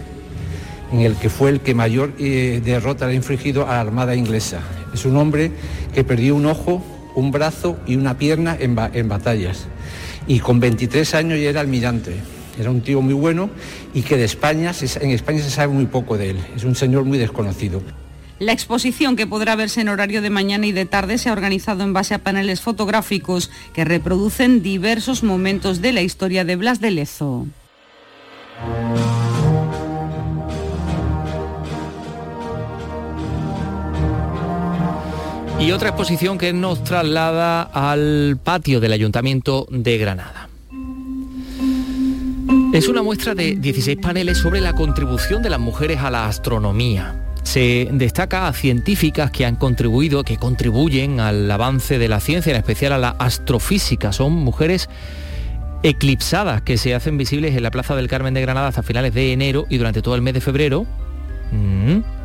[0.94, 4.14] en el que fue el que mayor eh, derrota le ha infligido a la Armada
[4.16, 4.60] inglesa.
[4.94, 5.52] Es un hombre
[5.94, 6.82] que perdió un ojo,
[7.14, 9.66] un brazo y una pierna en, ba- en batallas.
[10.30, 12.14] Y con 23 años ya era almirante.
[12.56, 13.50] Era un tío muy bueno
[13.92, 16.38] y que de España, en España se sabe muy poco de él.
[16.54, 17.82] Es un señor muy desconocido.
[18.38, 21.82] La exposición, que podrá verse en horario de mañana y de tarde, se ha organizado
[21.82, 26.92] en base a paneles fotográficos que reproducen diversos momentos de la historia de Blas de
[26.92, 27.48] Lezo.
[35.60, 40.48] Y otra exposición que nos traslada al patio del Ayuntamiento de Granada
[42.72, 47.26] Es una muestra de 16 paneles sobre la contribución de las mujeres a la astronomía.
[47.42, 52.56] Se destaca a científicas que han contribuido, que contribuyen al avance de la ciencia, en
[52.56, 54.12] especial a la astrofísica.
[54.12, 54.88] Son mujeres
[55.82, 59.32] eclipsadas que se hacen visibles en la Plaza del Carmen de Granada hasta finales de
[59.32, 60.86] enero y durante todo el mes de febrero.
[61.52, 62.19] Mm.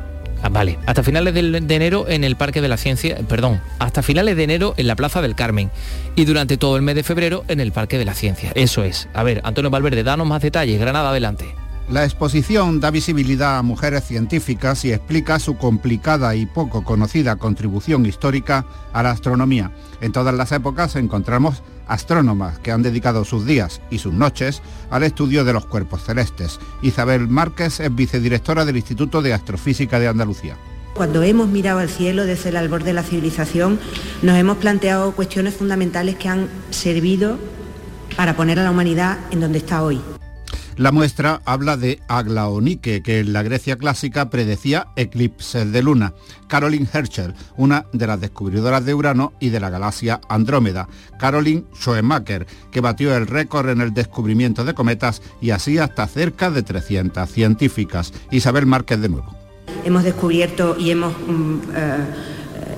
[0.49, 4.43] Vale, hasta finales de enero en el Parque de la Ciencia, perdón, hasta finales de
[4.43, 5.71] enero en la Plaza del Carmen
[6.15, 8.51] y durante todo el mes de febrero en el Parque de la Ciencia.
[8.55, 9.08] Eso es.
[9.13, 10.79] A ver, Antonio Valverde, danos más detalles.
[10.79, 11.45] Granada, adelante.
[11.89, 18.08] La exposición da visibilidad a mujeres científicas y explica su complicada y poco conocida contribución
[18.08, 19.71] histórica a la astronomía.
[20.01, 25.04] En todas las épocas encontramos astrónomas que han dedicado sus días y sus noches al
[25.04, 26.60] estudio de los cuerpos celestes.
[26.81, 30.58] Isabel Márquez es vicedirectora del Instituto de Astrofísica de Andalucía.
[30.94, 33.79] Cuando hemos mirado al cielo desde el albor de la civilización,
[34.21, 37.38] nos hemos planteado cuestiones fundamentales que han servido
[38.15, 40.00] para poner a la humanidad en donde está hoy.
[40.78, 46.13] La muestra habla de Aglaonique, que en la Grecia clásica predecía eclipses de luna.
[46.50, 50.90] Caroline Herschel, una de las descubridoras de Urano y de la galaxia Andrómeda.
[51.17, 56.52] Caroline Schoemaker, que batió el récord en el descubrimiento de cometas y así hasta cerca
[56.52, 58.12] de 300 científicas.
[58.32, 59.34] Isabel Márquez de nuevo.
[59.86, 61.98] Hemos descubierto y hemos mm, eh,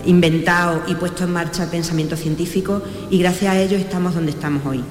[0.06, 4.64] inventado y puesto en marcha el pensamiento científico y gracias a ello estamos donde estamos
[4.68, 4.84] hoy.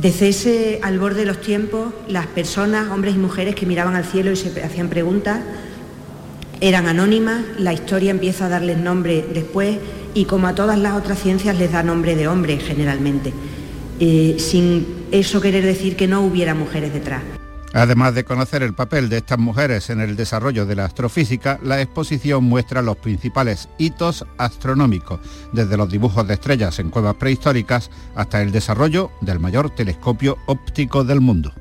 [0.00, 4.06] Desde ese al borde de los tiempos, las personas, hombres y mujeres que miraban al
[4.06, 5.40] cielo y se hacían preguntas,
[6.62, 9.76] eran anónimas, la historia empieza a darles nombre después
[10.14, 13.34] y como a todas las otras ciencias les da nombre de hombre generalmente,
[13.98, 17.39] eh, sin eso querer decir que no hubiera mujeres detrás.
[17.72, 21.80] Además de conocer el papel de estas mujeres en el desarrollo de la astrofísica, la
[21.80, 25.20] exposición muestra los principales hitos astronómicos,
[25.52, 31.04] desde los dibujos de estrellas en cuevas prehistóricas hasta el desarrollo del mayor telescopio óptico
[31.04, 31.52] del mundo.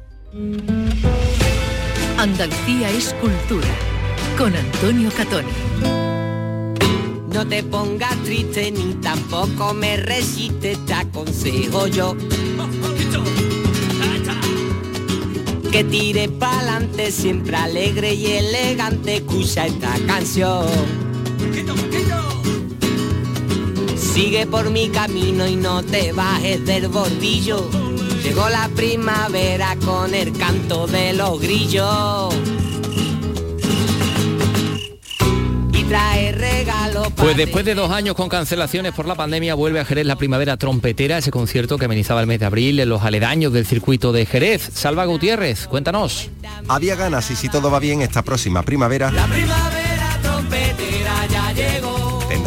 [2.17, 3.67] Andalucía es cultura,
[4.37, 5.47] con Antonio Catoni.
[7.33, 12.15] No te pongas triste ni tampoco me resistes, te aconsejo yo.
[15.71, 20.65] Que tire pa'lante, siempre alegre y elegante, escucha esta canción.
[23.95, 27.69] Sigue por mi camino y no te bajes del bordillo.
[28.23, 32.33] Llegó la primavera con el canto de los grillos.
[35.89, 40.05] Trae regalos Pues después de dos años con cancelaciones por la pandemia vuelve a Jerez
[40.05, 43.65] la primavera trompetera, ese concierto que amenizaba el mes de abril en los aledaños del
[43.65, 44.69] circuito de Jerez.
[44.73, 46.29] Salva Gutiérrez, cuéntanos.
[46.67, 49.27] Había ganas y si todo va bien esta próxima primavera La.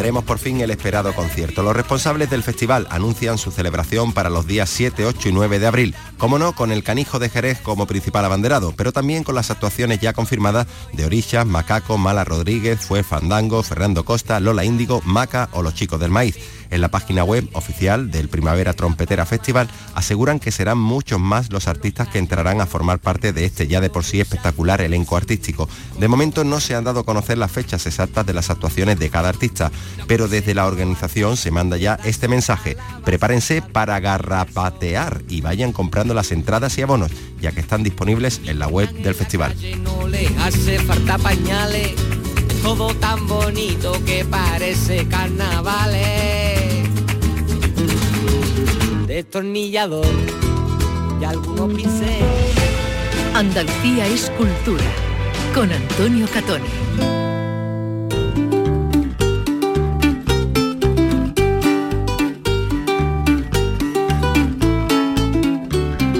[0.03, 1.63] Tendremos por fin el esperado concierto.
[1.63, 5.65] Los responsables del festival anuncian su celebración para los días 7, 8 y 9 de
[5.65, 5.95] abril.
[6.17, 10.01] Como no, con el canijo de Jerez como principal abanderado, pero también con las actuaciones
[10.01, 15.61] ya confirmadas de Orishas, Macaco, Mala Rodríguez, Fue Fandango, Fernando Costa, Lola Índigo, Maca o
[15.61, 16.37] Los Chicos del Maíz.
[16.73, 21.67] En la página web oficial del Primavera Trompetera Festival aseguran que serán muchos más los
[21.67, 25.69] artistas que entrarán a formar parte de este ya de por sí espectacular elenco artístico.
[25.99, 29.11] De momento no se han dado a conocer las fechas exactas de las actuaciones de
[29.11, 29.71] cada artista,
[30.07, 32.75] pero desde la organización se manda ya este mensaje.
[33.05, 38.57] Prepárense para garrapatear y vayan comprando las entradas y abonos, ya que están disponibles en
[38.57, 39.55] la web del festival.
[49.13, 50.07] Destornillador
[51.21, 52.55] y algunos pinceles.
[53.35, 54.83] Andalucía es cultura,
[55.53, 56.65] con Antonio Catoni.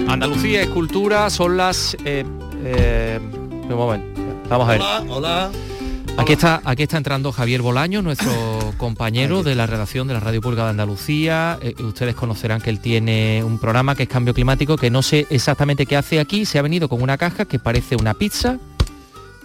[0.07, 1.97] Andalucía es cultura, son las...
[2.05, 2.23] eh,
[2.63, 4.81] eh, un momento, vamos a ver.
[4.81, 5.51] Hola, hola.
[6.15, 8.31] Aquí está, aquí está entrando Javier Bolaño, nuestro
[8.87, 11.57] compañero de la redacción de la Radio Pública de Andalucía.
[11.61, 15.25] Eh, ustedes conocerán que él tiene un programa que es Cambio Climático, que no sé
[15.29, 16.45] exactamente qué hace aquí.
[16.45, 18.59] Se ha venido con una caja que parece una pizza.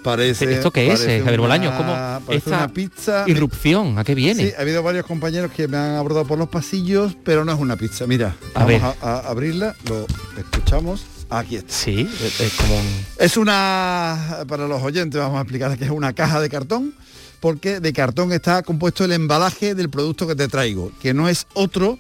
[0.02, 1.76] Parece, ¿Esto qué es, eh, Javier una- Bolaño?
[1.76, 1.92] ¿Cómo
[2.34, 3.24] esta una pizza.
[3.28, 3.96] irrupción?
[3.96, 4.48] ¿A qué viene?
[4.48, 7.60] Sí, ha habido varios compañeros que me han abordado por los pasillos, pero no es
[7.60, 8.08] una pizza.
[8.08, 8.82] Mira, A vamos ver.
[8.82, 10.04] a, a abrirla, lo
[10.36, 11.04] escuchamos.
[11.30, 11.72] Aquí está.
[11.72, 12.08] Sí,
[12.40, 12.86] es como un...
[13.18, 16.94] Es una, para los oyentes vamos a explicar que es una caja de cartón,
[17.40, 21.46] porque de cartón está compuesto el embalaje del producto que te traigo, que no es
[21.54, 21.98] otro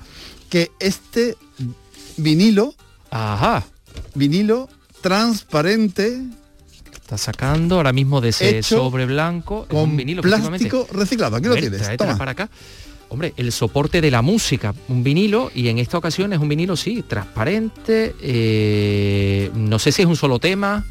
[0.48, 1.36] que este
[2.16, 2.74] vinilo.
[3.10, 3.64] Ajá.
[4.14, 4.68] Vinilo
[5.00, 6.22] transparente.
[6.92, 11.36] Está sacando ahora mismo de ese sobre blanco es con un vinilo, plástico reciclado.
[11.36, 11.96] Aquí lo tienes.
[11.96, 12.18] Toma.
[12.18, 12.50] para acá.
[13.10, 16.76] Hombre, el soporte de la música, un vinilo, y en esta ocasión es un vinilo,
[16.76, 20.84] sí, transparente, eh, no sé si es un solo tema.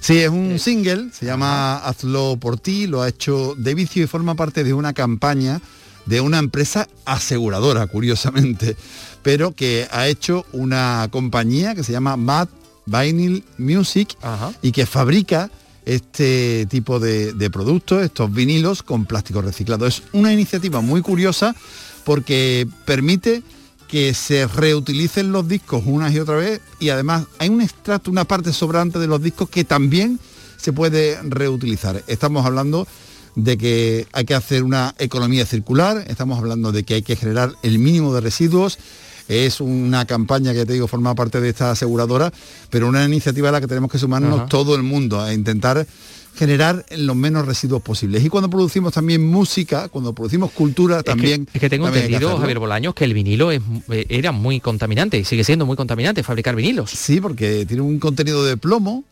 [0.00, 4.06] Sí, es un single, se llama Hazlo por ti, lo ha hecho De Vicio y
[4.06, 5.60] forma parte de una campaña
[6.06, 8.76] de una empresa aseguradora, curiosamente,
[9.22, 12.48] pero que ha hecho una compañía que se llama Mad
[12.86, 14.16] Vinyl Music
[14.62, 15.50] y que fabrica
[15.84, 19.86] este tipo de, de productos, estos vinilos con plástico reciclado.
[19.86, 21.54] Es una iniciativa muy curiosa
[22.04, 23.42] porque permite
[23.90, 28.24] que se reutilicen los discos una y otra vez y además hay un extracto, una
[28.24, 30.20] parte sobrante de los discos que también
[30.56, 32.02] se puede reutilizar.
[32.06, 32.86] Estamos hablando
[33.34, 37.54] de que hay que hacer una economía circular, estamos hablando de que hay que generar
[37.62, 38.78] el mínimo de residuos,
[39.28, 42.32] es una campaña que te digo forma parte de esta aseguradora,
[42.68, 44.48] pero una iniciativa a la que tenemos que sumarnos Ajá.
[44.48, 45.86] todo el mundo, a intentar
[46.34, 48.24] generar los menos residuos posibles.
[48.24, 51.42] Y cuando producimos también música, cuando producimos cultura, también...
[51.42, 52.38] Es que, es que tengo entendido.
[52.38, 53.60] Javier Bolaños, que el vinilo es,
[53.90, 56.90] eh, era muy contaminante y sigue siendo muy contaminante fabricar vinilos.
[56.90, 59.04] Sí, porque tiene un contenido de plomo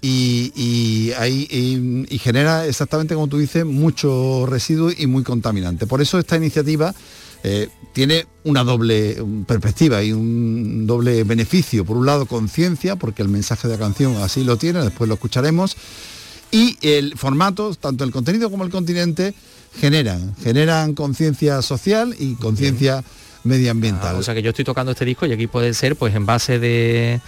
[0.00, 5.86] y, y, hay- y- y genera exactamente como tú dices mucho residuo y muy contaminante.
[5.86, 6.94] Por eso esta iniciativa
[7.42, 11.84] eh, tiene una doble um, perspectiva y un doble beneficio.
[11.84, 15.14] Por un lado, conciencia, porque el mensaje de la canción así lo tiene, después lo
[15.14, 15.76] escucharemos.
[16.50, 19.34] Y el formato, tanto el contenido como el continente,
[19.78, 23.02] generan, generan conciencia social y conciencia
[23.44, 24.16] medioambiental.
[24.16, 26.58] Ah, o sea que yo estoy tocando este disco y aquí puede ser pues envase
[26.58, 27.20] de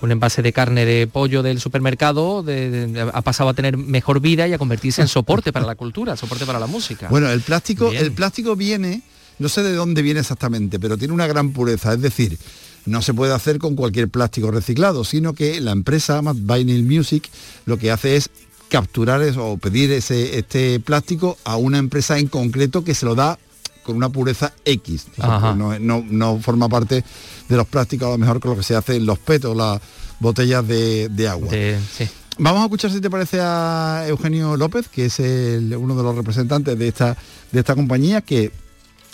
[0.00, 4.20] un envase de carne de pollo del supermercado de- de- ha pasado a tener mejor
[4.20, 7.08] vida y a convertirse en soporte para la cultura, soporte para la música.
[7.08, 8.02] Bueno, el plástico, Bien.
[8.04, 9.02] el plástico viene,
[9.38, 12.36] no sé de dónde viene exactamente, pero tiene una gran pureza, es decir,
[12.84, 17.28] no se puede hacer con cualquier plástico reciclado, sino que la empresa Mad Vinyl Music
[17.64, 18.28] lo que hace es
[18.72, 23.14] capturar eso, o pedir ese, este plástico a una empresa en concreto que se lo
[23.14, 23.38] da
[23.82, 25.08] con una pureza X.
[25.12, 25.54] O sea, Ajá.
[25.54, 27.04] pues no, no- no forma parte
[27.50, 29.78] de los plásticos a lo mejor con lo que se hace en los petos, las
[30.20, 31.48] botellas de, de agua.
[31.50, 32.08] De- sí.
[32.38, 36.16] Vamos a escuchar si te parece a Eugenio López, que es el- uno de los
[36.16, 37.14] representantes de esta,
[37.52, 38.50] de esta compañía, que,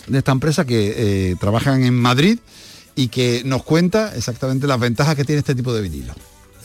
[0.07, 0.93] de esta empresa que
[1.31, 2.39] eh, trabajan en Madrid
[2.95, 6.13] y que nos cuenta exactamente las ventajas que tiene este tipo de vinilo.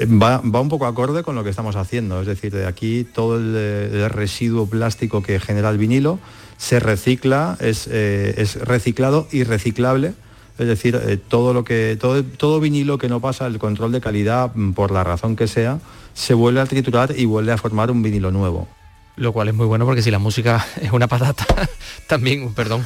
[0.00, 3.54] Va, un poco acorde con lo que estamos haciendo, es decir, de aquí todo el,
[3.54, 6.18] el residuo plástico que genera el vinilo
[6.56, 10.14] se recicla, es, eh, es reciclado y reciclable,
[10.58, 14.00] es decir, eh, todo lo que todo, todo vinilo que no pasa el control de
[14.00, 15.80] calidad mm, por la razón que sea,
[16.14, 18.68] se vuelve a triturar y vuelve a formar un vinilo nuevo.
[19.16, 21.46] Lo cual es muy bueno porque si la música es una patata,
[22.08, 22.84] también, perdón,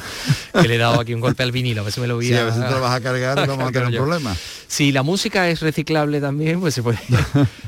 [0.61, 2.27] que le he dado aquí un golpe al vinilo, a ver si me lo voy
[2.27, 4.01] Sí, a ver si te lo vas a cargar y vamos a tener un yo.
[4.03, 4.35] problema.
[4.67, 6.99] Si la música es reciclable también, pues se puede,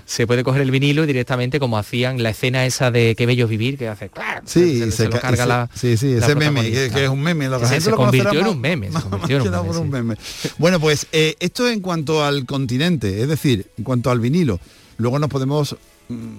[0.06, 3.48] se puede coger el vinilo y directamente como hacían la escena esa de Qué bello
[3.48, 4.12] vivir, que hace.
[4.46, 7.10] Sí, se, se lo ca- carga ese- la sí, sí, la ese meme, que, es
[7.10, 7.50] un meme.
[7.50, 10.50] La gente se lo convirtió en más- un meme, se convirtió en un meme, sí.
[10.60, 14.60] Bueno, pues eh, esto en cuanto al continente, es decir, en cuanto al vinilo.
[14.98, 15.76] Luego nos podemos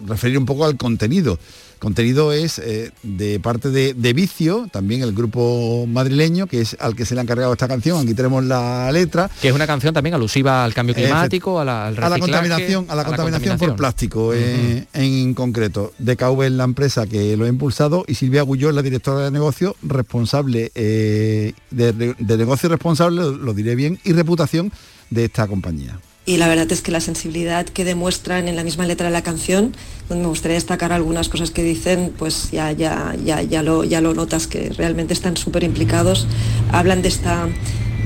[0.06, 1.38] referir un poco al contenido.
[1.78, 6.94] Contenido es eh, de parte de, de Vicio, también el grupo madrileño, que es al
[6.94, 8.00] que se le ha encargado esta canción.
[8.00, 9.28] Aquí tenemos la letra.
[9.40, 12.86] Que es una canción también alusiva al cambio climático, a la, al a la contaminación
[12.88, 17.48] a la contaminación por plástico eh, en concreto DKV es la empresa que lo ha
[17.48, 23.22] impulsado y Silvia Agulló es la directora de negocio responsable eh, de, de negocio responsable
[23.22, 24.72] lo, lo diré bien y reputación
[25.10, 28.86] de esta compañía Y la verdad es que la sensibilidad que demuestran en la misma
[28.86, 29.74] letra de la canción,
[30.08, 34.00] donde me gustaría destacar algunas cosas que dicen, pues ya, ya, ya, ya, lo, ya
[34.00, 36.28] lo notas que realmente están súper implicados.
[36.70, 37.48] Hablan de esta,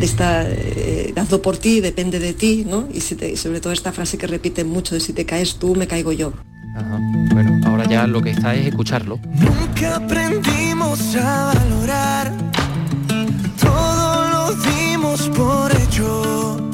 [0.00, 2.88] de esta eh, hazlo por ti, depende de ti, ¿no?
[2.90, 5.56] Y, si te- y sobre todo esta frase que repiten mucho de si te caes
[5.56, 6.32] tú, me caigo yo.
[6.74, 6.98] Ajá.
[7.34, 9.18] Bueno, ahora ya lo que está es escucharlo.
[9.34, 12.32] Nunca aprendimos a valorar,
[13.60, 16.65] todo lo dimos por hecho.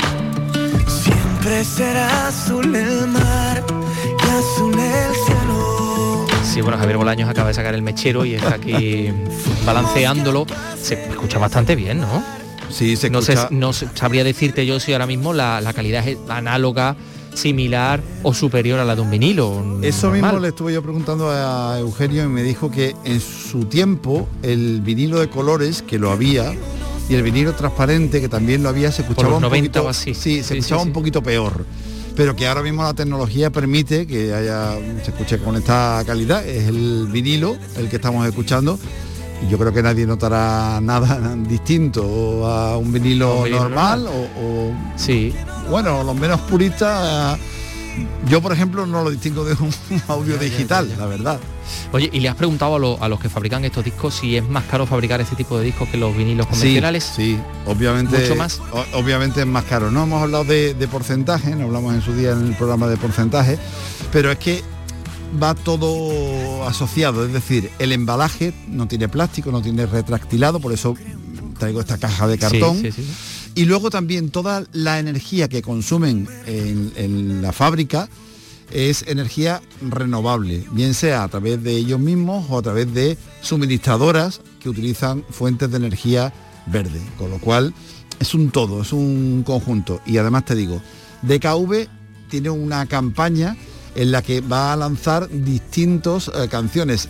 [1.52, 3.62] Siempre será azul el mar
[4.06, 6.26] y azul el cielo.
[6.50, 9.10] Sí, bueno, Javier Bolaños acaba de sacar el mechero y está aquí
[9.66, 10.46] balanceándolo.
[10.80, 12.24] Se escucha bastante bien, ¿no?
[12.70, 15.74] Sí, se no escucha- Sé, no sé- sabría decirte yo si ahora mismo la, la
[15.74, 16.96] calidad es análoga,
[17.34, 19.78] similar o superior a la de un vinilo.
[19.82, 20.22] eso normal.
[20.32, 24.80] mismo le estuve yo preguntando a Eugenio y me dijo que en su tiempo el
[24.80, 26.54] vinilo de colores que lo había
[27.12, 29.88] y el vinilo transparente que también lo había se escuchaba los un 90 poquito o
[29.90, 30.14] así.
[30.14, 31.64] sí, se Sí, escuchaba sí, un poquito peor.
[32.16, 36.68] Pero que ahora mismo la tecnología permite que haya se escuche con esta calidad es
[36.68, 38.78] el vinilo el que estamos escuchando.
[39.46, 44.26] Y yo creo que nadie notará nada distinto a un vinilo Un vinilo normal normal.
[44.38, 44.40] o,
[44.70, 45.34] o- sí.
[45.70, 47.38] Bueno los menos puristas
[48.28, 49.70] yo por ejemplo no lo distingo de un
[50.08, 51.38] audio digital la verdad
[51.92, 54.48] Oye, ¿y le has preguntado a, lo- a los que fabrican estos discos si es
[54.48, 57.04] más caro fabricar este tipo de discos que los vinilos convencionales?
[57.04, 58.18] Sí, sí, obviamente.
[58.18, 58.60] Mucho más.
[58.72, 59.90] o- obviamente es más caro.
[59.90, 62.96] No hemos hablado de, de porcentaje, no hablamos en su día en el programa de
[62.96, 63.58] porcentaje,
[64.12, 64.62] pero es que
[65.42, 70.94] va todo asociado, es decir, el embalaje no tiene plástico, no tiene retractilado, por eso
[71.58, 72.78] traigo esta caja de cartón.
[72.80, 73.08] Sí, sí, sí.
[73.54, 78.08] Y luego también toda la energía que consumen en, en la fábrica
[78.72, 84.40] es energía renovable, bien sea a través de ellos mismos o a través de suministradoras
[84.60, 86.32] que utilizan fuentes de energía
[86.66, 87.00] verde.
[87.18, 87.72] Con lo cual
[88.18, 90.00] es un todo, es un conjunto.
[90.06, 90.80] Y además te digo,
[91.22, 91.86] DKV
[92.28, 93.56] tiene una campaña
[93.94, 97.08] en la que va a lanzar distintos eh, canciones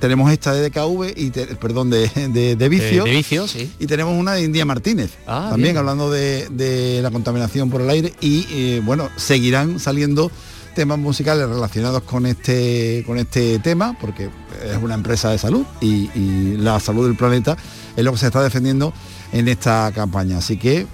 [0.00, 3.04] tenemos esta de DKV y te- perdón de, de, de vicio.
[3.04, 3.70] De- de vicio, sí.
[3.78, 5.78] Y tenemos una de India Martínez, Ah, también bien.
[5.78, 10.30] hablando de, de la contaminación por el aire y eh, bueno, seguirán saliendo
[10.76, 14.28] temas musicales relacionados con este con este tema porque
[14.64, 17.56] es una empresa de salud y, y la salud del planeta
[17.96, 18.92] es lo que se está defendiendo
[19.32, 20.38] en esta campaña.
[20.38, 20.86] Así que eh,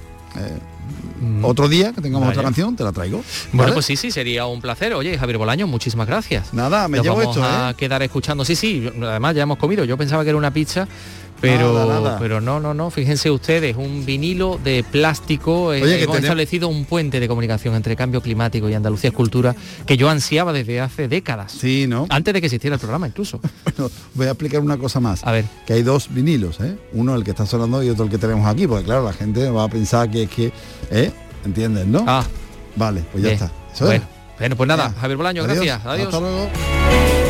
[1.43, 2.29] otro día que tengamos Mm.
[2.29, 2.41] Vaya.
[2.41, 3.23] otra canción te la traigo.
[3.53, 4.95] Bueno, pues sí, sí, sería un placer.
[4.95, 6.53] Oye, Javier Bolaño, muchísimas gracias.
[6.55, 7.75] Nada, me Nos llevo vamos esto, a ¿eh?
[7.75, 8.45] quedar escuchando.
[8.45, 9.85] Sí, sí, además ya hemos comido.
[9.85, 10.87] Yo pensaba que era una pizza,
[11.43, 12.19] pero, Nada, nada.
[12.19, 12.91] pero no, no, no.
[12.91, 15.75] Fíjense ustedes, un vinilo de plástico.
[15.75, 19.11] eh, Oye, que hemos tenemos- establecido un puente de comunicación entre cambio climático y Andalucía
[19.11, 21.53] Escultura que yo ansiaba desde hace décadas.
[21.53, 22.07] Sí, ¿no?
[22.09, 23.41] Antes de que existiera el programa, incluso.
[23.77, 25.25] Bueno, voy a explicar una cosa más.
[25.27, 25.45] A ver.
[25.67, 26.77] Que hay dos vinilos, ¿eh?
[26.93, 29.51] Uno el que está sonando y otro el que tenemos aquí, porque claro, la gente
[29.51, 30.53] va a pensar que es que,
[30.91, 31.11] ¿eh?
[31.45, 32.05] ¿Entiendes, no?
[32.07, 32.25] Ah.
[32.77, 33.43] Vale, pues ya Bien.
[33.43, 33.53] está.
[33.75, 34.39] Eso Bueno, es.
[34.39, 34.95] bueno, pues nada.
[35.01, 35.57] Javier Bolaño, Adiós.
[35.57, 35.85] gracias.
[35.87, 36.07] Adiós.
[36.07, 37.22] Hasta luego.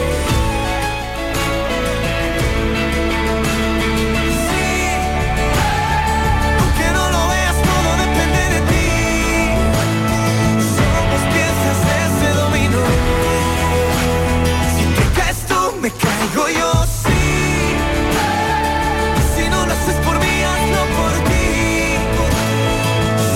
[15.82, 16.72] Me caigo yo,
[17.02, 17.22] sí.
[19.34, 21.46] Si no lo haces por mí, hazlo por ti.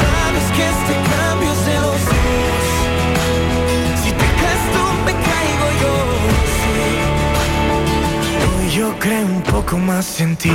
[0.01, 2.19] Sabes que este cambio es de los dos.
[4.03, 4.65] Si te caes
[5.07, 5.95] me caigo yo,
[6.57, 6.77] sí.
[8.47, 10.53] Hoy yo creo un poco más en ti.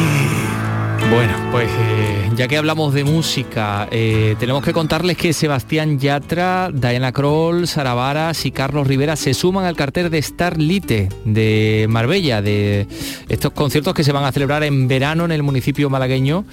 [1.12, 6.72] Bueno, pues eh, ya que hablamos de música, eh, tenemos que contarles que Sebastián Yatra,
[6.74, 12.42] Diana Kroll, Sara Varas y Carlos Rivera se suman al cartel de Starlite de Marbella,
[12.42, 12.88] de
[13.28, 16.46] estos conciertos que se van a celebrar en verano en el municipio malagueño.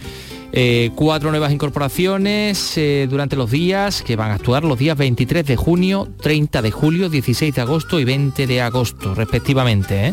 [0.52, 5.54] Eh, cuatro nuevas incorporaciones durante los días que van a actuar los días 23 de
[5.54, 10.12] junio, 30 de julio, 16 de agosto y 20 de agosto respectivamente.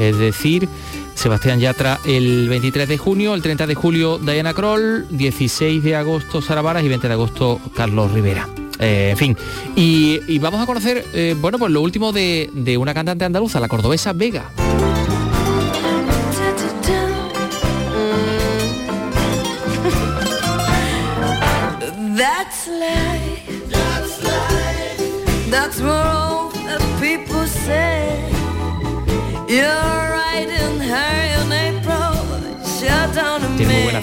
[0.00, 0.68] Es decir,
[1.18, 6.40] Sebastián Yatra el 23 de junio, el 30 de julio Diana Kroll, 16 de agosto
[6.40, 8.48] Sara Varas y 20 de agosto Carlos Rivera.
[8.78, 9.36] Eh, en fin,
[9.74, 13.66] y, vamos a conocer, eh, bueno, pues lo último de, de una cantante andaluza, la
[13.66, 14.48] cordobesa Vega.
[25.50, 26.52] That's all
[27.00, 28.28] people say.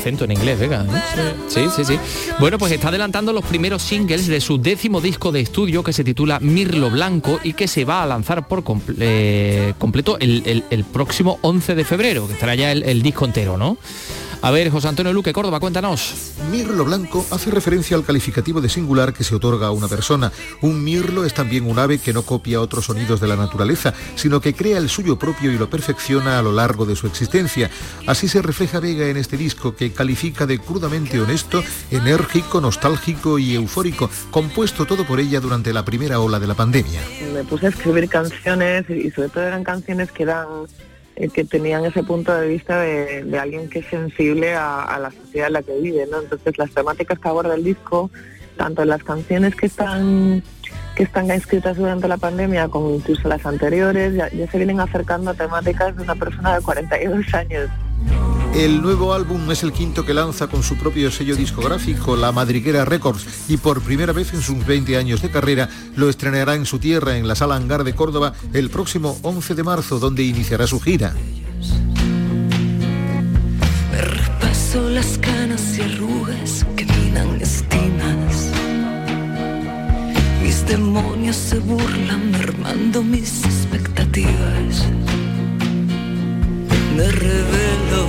[0.05, 0.85] Acento en inglés, Vega.
[0.85, 1.33] ¿eh?
[1.47, 1.97] Sí, sí, sí.
[2.39, 6.03] Bueno, pues está adelantando los primeros singles de su décimo disco de estudio que se
[6.03, 8.63] titula Mirlo Blanco y que se va a lanzar por
[8.99, 13.77] eh, completo el, próximo 11 de febrero, que estará ya el disco entero, ¿no?
[14.45, 16.35] A ver, José Antonio Luque, Córdoba, cuéntanos.
[16.51, 20.31] Mirlo blanco hace referencia al calificativo de singular que se otorga a una persona.
[20.61, 24.39] Un mirlo es también un ave que no copia otros sonidos de la naturaleza, sino
[24.41, 27.71] que crea el suyo propio y lo perfecciona a lo largo de su existencia.
[28.05, 33.55] Así se refleja Vega en este disco que califica de crudamente honesto, enérgico, nostálgico y
[33.55, 37.01] eufórico, compuesto todo por ella durante la primera ola de la pandemia.
[37.33, 40.67] me puse a escribir canciones y sobre todo eran canciones que eran
[41.15, 45.47] eh, que tenían ese punto de vista de, alguien que es sensible a, la sociedad
[45.47, 46.21] en la que vive, ¿no?
[46.21, 48.09] Entonces las temáticas que aborda el disco,
[48.57, 50.43] tanto las canciones que están
[50.95, 55.33] que están escritas durante la pandemia como incluso las anteriores, ya se vienen acercando a
[55.33, 57.69] temáticas de una persona de 42 años.
[58.55, 62.85] El nuevo álbum es el quinto que lanza con su propio sello discográfico, La Madriguera
[62.85, 66.79] Records, y por primera vez en sus 20 años de carrera lo estrenará en su
[66.79, 70.79] tierra, en la Sala Hangar de Córdoba, el próximo 11 de marzo, donde iniciará su
[70.79, 71.13] gira.
[73.91, 76.85] Me las canas y arrugas que
[77.41, 78.51] espinas.
[80.41, 82.31] Mis demonios se burlan
[83.03, 84.87] mis expectativas.
[86.95, 88.07] Me rebelo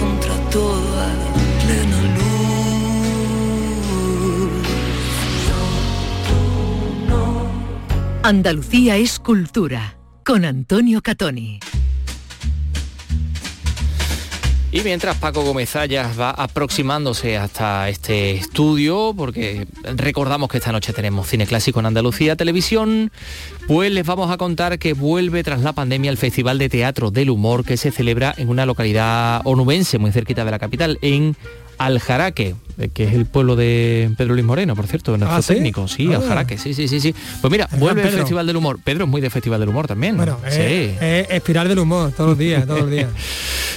[0.00, 1.06] contra toda
[1.64, 2.24] plena luz.
[8.24, 9.96] Andalucía es cultura.
[10.24, 11.60] Con Antonio Catoni.
[14.74, 21.28] Y mientras Paco Gómez va aproximándose hasta este estudio, porque recordamos que esta noche tenemos
[21.28, 23.12] cine clásico en Andalucía Televisión,
[23.68, 27.30] pues les vamos a contar que vuelve tras la pandemia el Festival de Teatro del
[27.30, 31.36] Humor que se celebra en una localidad onubense muy cerquita de la capital, en
[31.78, 35.54] Aljaraque, eh, que es el pueblo de Pedro Luis Moreno, por cierto, nuestro ¿Ah, sí?
[35.54, 35.86] técnico.
[35.88, 36.16] Sí, Ah.
[36.16, 37.14] Aljaraque, sí, sí, sí, sí.
[37.40, 38.18] Pues mira, El vuelve Pedro.
[38.18, 38.78] Festival del Humor.
[38.82, 40.16] Pedro es muy de Festival del Humor también.
[40.16, 40.60] Bueno, sí.
[40.60, 43.08] es, es espiral del humor todos los días, todos los días.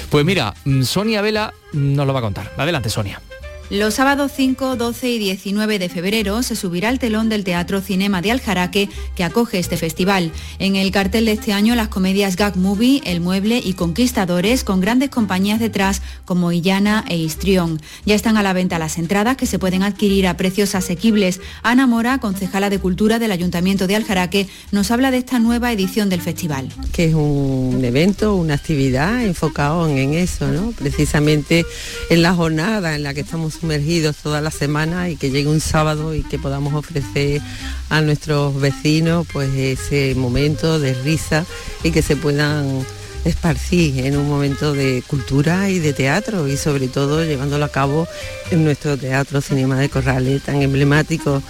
[0.10, 2.54] Pues mira, mm, Sonia Vela nos lo va a contar.
[2.56, 3.22] Adelante, Sonia.
[3.70, 8.22] Los sábados 5, 12 y 19 de febrero se subirá el telón del Teatro Cinema
[8.22, 10.32] de Aljaraque que acoge este festival.
[10.58, 14.80] En el cartel de este año las comedias Gag Movie, El Mueble y Conquistadores con
[14.80, 17.82] grandes compañías detrás como Illana e Istrión.
[18.06, 21.42] Ya están a la venta las entradas que se pueden adquirir a precios asequibles.
[21.62, 26.08] Ana Mora, concejala de Cultura del Ayuntamiento de Aljaraque, nos habla de esta nueva edición
[26.08, 26.70] del festival.
[26.94, 30.72] Que es un evento, una actividad enfocado en eso, ¿no?
[30.72, 31.66] Precisamente
[32.10, 35.60] en la jornada en la que estamos sumergidos toda la semana y que llegue un
[35.60, 37.42] sábado y que podamos ofrecer
[37.90, 41.46] a nuestros vecinos pues ese momento de risa
[41.84, 42.86] y que se puedan
[43.26, 48.08] esparcir en un momento de cultura y de teatro y sobre todo llevándolo a cabo
[48.52, 51.42] en nuestro teatro Cinema de Corrales tan emblemático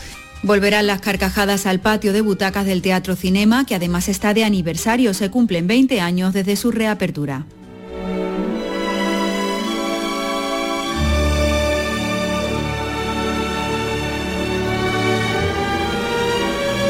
[0.43, 5.14] Volverán las carcajadas al patio de butacas del Teatro Cinema, que además está de aniversario,
[5.14, 7.45] se cumplen 20 años desde su reapertura.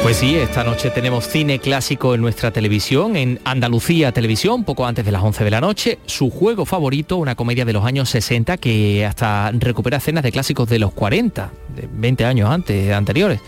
[0.08, 5.04] Pues sí, esta noche tenemos cine clásico en nuestra televisión, en Andalucía Televisión, poco antes
[5.04, 5.98] de las 11 de la noche.
[6.06, 10.66] Su juego favorito, una comedia de los años 60 que hasta recupera escenas de clásicos
[10.70, 13.40] de los 40, de 20 años antes, anteriores.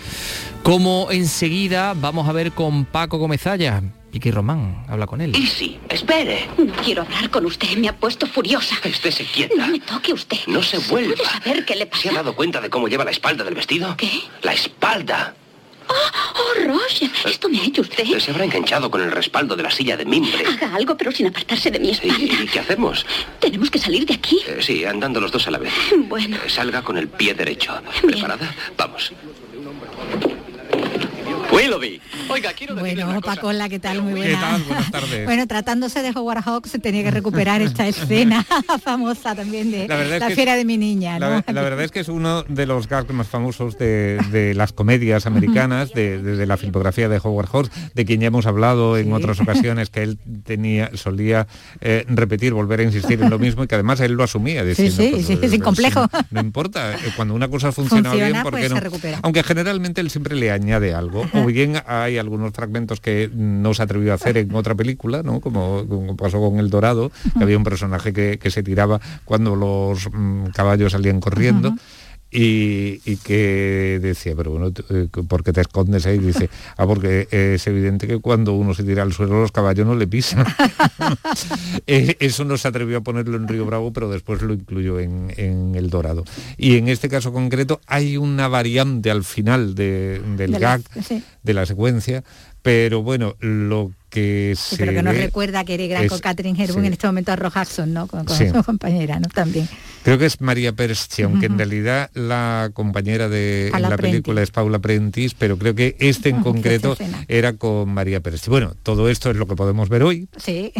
[0.63, 3.83] Como enseguida vamos a ver con Paco Gomezalla.
[4.13, 5.35] Piqui Román, habla con él.
[5.35, 6.47] Y sí, espere.
[6.59, 8.77] No quiero hablar con usted, me ha puesto furiosa.
[8.85, 9.55] Estése quieta.
[9.57, 10.37] No me toque usted.
[10.47, 11.15] No se vuelva.
[11.15, 12.03] ¿Puede saber qué le pasa?
[12.03, 13.97] ¿Se ha dado cuenta de cómo lleva la espalda del vestido?
[13.97, 14.11] ¿Qué?
[14.43, 15.37] La espalda.
[15.91, 18.19] Oh, oh, Roger, esto me ha hecho usted.
[18.19, 20.45] Se habrá enganchado con el respaldo de la silla de mimbre.
[20.47, 22.17] Haga algo, pero sin apartarse de mi espalda.
[22.19, 23.05] ¿Y, y qué hacemos?
[23.41, 24.39] Tenemos que salir de aquí.
[24.47, 25.73] Eh, sí, andando los dos a la vez.
[26.09, 26.37] Bueno.
[26.37, 27.81] Eh, salga con el pie derecho.
[28.03, 28.55] ¿Preparada?
[28.77, 29.13] Vamos.
[31.61, 32.01] Willoughby.
[32.29, 34.03] Oiga, quiero Bueno, Pacola, ¿qué tal?
[34.03, 34.27] Muy buena.
[34.39, 34.63] ¿Qué tal?
[34.63, 35.25] Buenas tardes.
[35.27, 38.47] bueno, tratándose de Howard Hawks, se tenía que recuperar esta escena
[38.83, 41.29] famosa también de La la, verdad es que fiera es- de mi niña, ¿no?
[41.29, 44.73] La, la verdad es que es uno de los gags más famosos de, de las
[44.73, 48.97] comedias americanas, de, de- de la filmografía de Howard Hawks, de quien ya hemos hablado
[48.97, 51.47] en otras ocasiones, que él tenía, solía
[51.81, 54.65] eh, repetir, volver a insistir en lo mismo y que además él lo asumía.
[54.65, 56.01] Diciendo, sí, pues, sí, eh, sin complejo.
[56.13, 58.77] No, no importa, eh, cuando una cosa funciona, Funciona, bien, ¿por qué pues no?
[58.77, 59.19] se recupera.
[59.23, 61.27] Aunque generalmente él siempre le añade algo.
[61.35, 65.41] O bien hay algunos fragmentos que no se atrevió a hacer en otra película, ¿no?
[65.41, 65.87] Como,
[66.17, 70.47] pasó con El Dorado, que había un personaje que, que se tiraba cuando los mm,
[70.55, 71.75] caballos salían corriendo.
[72.33, 76.19] Y, y que decía, pero bueno, eh, ¿por qué te escondes ahí?
[76.19, 79.95] Dice, ah, porque es evidente que cuando uno se tira al suelo los caballos no
[79.97, 80.45] le pisan.
[81.87, 85.33] Eh, Eso no se atrevió a ponerlo en Río Bravo, pero después lo incluyó en,
[85.37, 86.25] en El Dorado.
[86.57, 90.83] Y en este caso concreto hay una variante al final de- del De la- gag,
[91.05, 91.23] sí.
[91.43, 92.23] de la secuencia,
[92.63, 96.21] pero bueno, lo que Sí, se pero que nos recuerda que era gran es- con
[96.21, 96.87] Catherine Hepburn sí.
[96.89, 98.07] en este momento a Ro Jackson, ¿no?
[98.07, 98.49] Con, con Sí.
[98.49, 99.29] su compañera, ¿no?
[99.29, 99.69] También.
[100.03, 104.51] Creo que es María Persti, aunque en realidad la compañera de en la película es
[104.51, 106.97] Paula Prentice, pero creo que este en concreto
[107.29, 108.49] era con María Persti.
[108.51, 110.27] Bueno, todo esto es lo que podemos ver hoy.
[110.43, 110.73] Sí.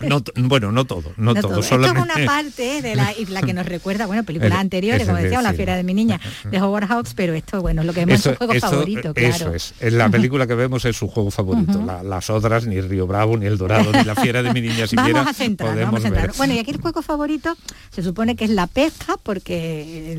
[0.00, 1.60] No, bueno, no todo, no, No todo, todo.
[1.60, 5.16] Esto es una parte de la, la que nos recuerda, bueno, películas El- anteriores, como
[5.16, 7.92] de- decíamos, La fiera de mi niña, de Howard Hawks, pero esto, bueno, es lo
[7.92, 9.34] que vemos en su juego esto- favorito, claro.
[9.34, 9.74] Eso es.
[9.80, 11.82] En la película que vemos es su juego favorito.
[11.84, 14.86] La- las otras, ni Río Bravo, ni El Dorado, ni La Fiera de mi niña
[14.86, 16.26] siquiera Vamos a centrar, podemos vamos a centrar.
[16.28, 16.36] ver.
[16.36, 17.56] Bueno, y aquí el juego favorito
[17.90, 20.14] se supone que es la pesca, porque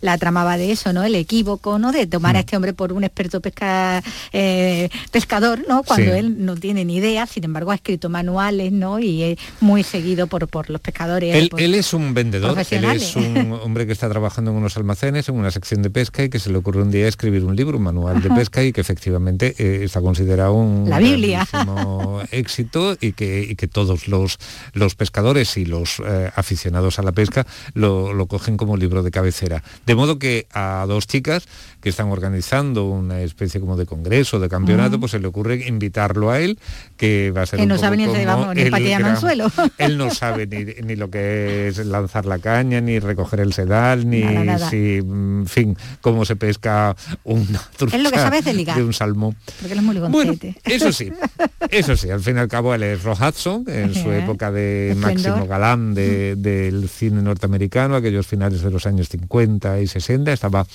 [0.00, 0.18] la, Hmm.
[0.18, 1.04] tramaba de eso, ¿no?
[1.04, 1.92] El equívoco, ¿no?
[1.92, 5.82] De tomar a este hombre por un experto pesca, eh, pescador, ¿no?
[5.82, 6.18] Cuando Sí.
[6.18, 8.98] él no tiene ni idea, sin embargo ha escrito manuales, ¿no?
[8.98, 11.34] Y es muy seguido por, por los pescadores.
[11.34, 14.76] Él, por- él es un vendedor, él es un hombre que está trabajando en unos
[14.76, 17.54] almacenes, en una sección de pesca y que se le ocurre un día escribir un
[17.56, 21.46] libro, un manual de pesca y que efectivamente eh, está considerado un La Biblia.
[22.30, 24.38] éxito y que, y que todos los,
[24.72, 29.10] los pescadores y los eh, aficionados a la pesca lo, lo cogen como libro de
[29.10, 29.62] cabecera.
[29.86, 31.46] De modo que a dos chicas
[31.80, 36.30] que están organizando una especie como de congreso, de campeonato, pues se le ocurre invitarlo
[36.30, 36.58] a él,
[36.96, 38.84] que va a ser que un no poco sabe ni, como vamos, ni el para
[38.98, 39.46] gran- suelo.
[39.78, 44.08] él no sabe ni, ni lo que es lanzar la caña, ni recoger el sedal,
[44.10, 44.70] ni Nada, nada.
[44.70, 48.82] si, en fin, cómo se pesca una trucha Él lo que sabe es de ligar.
[48.82, 49.36] un salmón.
[49.60, 50.56] Porque él es muy ligoncete.
[50.64, 51.12] Eso sí,
[51.70, 54.96] eso sí, al fin y al cabo él es Roy Hudson, en su época de
[54.98, 60.66] máximo galán de- del cine norteamericano, aquellos finales de los años 50 y 60, estaba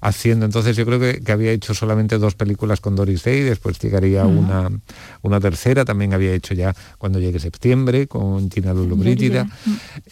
[0.00, 3.78] haciendo, entonces yo creo que, que había hecho solamente dos películas con Doris Day, después
[3.78, 4.70] llegaría una,
[5.22, 9.46] una tercera, también había hecho ya cuando llegue septiembre con Gina Lollobrigida,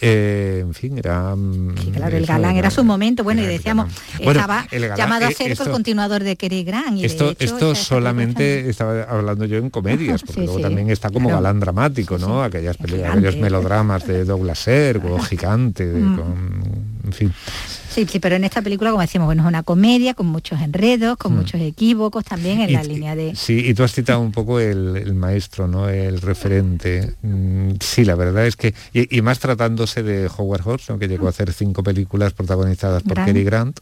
[0.01, 1.35] Eh, en fin, era...
[1.37, 5.31] mm, Claro, el galán era su momento, bueno, y decíamos, Bueno, estaba galán, llamado a
[5.31, 6.99] eh, ser esto- el continuador de Cary Grant.
[6.99, 10.63] Y de esto, hecho, esto solamente estaba hablando yo en comedias, porque Sí, luego sí,
[10.63, 11.43] también está como claro.
[11.43, 12.43] galán dramático, ¿no?
[12.43, 13.07] Aquellas gigante.
[13.07, 16.17] aquellos melodramas de Douglas Sirk o Gigante, de- Mm.
[16.17, 16.35] con
[17.07, 17.33] en fin.
[17.95, 21.17] Sí, sí, pero en esta película, como decimos, bueno, es una comedia con muchos enredos,
[21.17, 21.37] con Mm.
[21.37, 23.37] muchos equívocos también en Y- la línea de...
[23.37, 25.89] Sí, y tú has citado un poco el, el maestro, ¿no?
[25.89, 27.15] El referente.
[27.23, 30.99] Mm, Sí, la verdad es que, y, y más tratándose de Howard Hawks, ¿no?
[30.99, 33.29] que llegó a hacer cinco películas protagonizadas por Grant.
[33.29, 33.81] Cary Grant,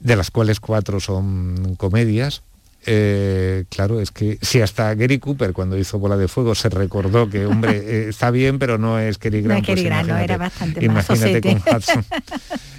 [0.00, 2.42] de las cuales cuatro son comedias.
[2.84, 7.30] Eh, claro, es que si hasta Gary Cooper cuando hizo Bola de Fuego se recordó
[7.30, 10.88] que, hombre, eh, está bien, pero no es No Cary pues Grant, no, era bastante
[10.88, 11.76] más Imagínate con.
[11.76, 12.04] Hudson.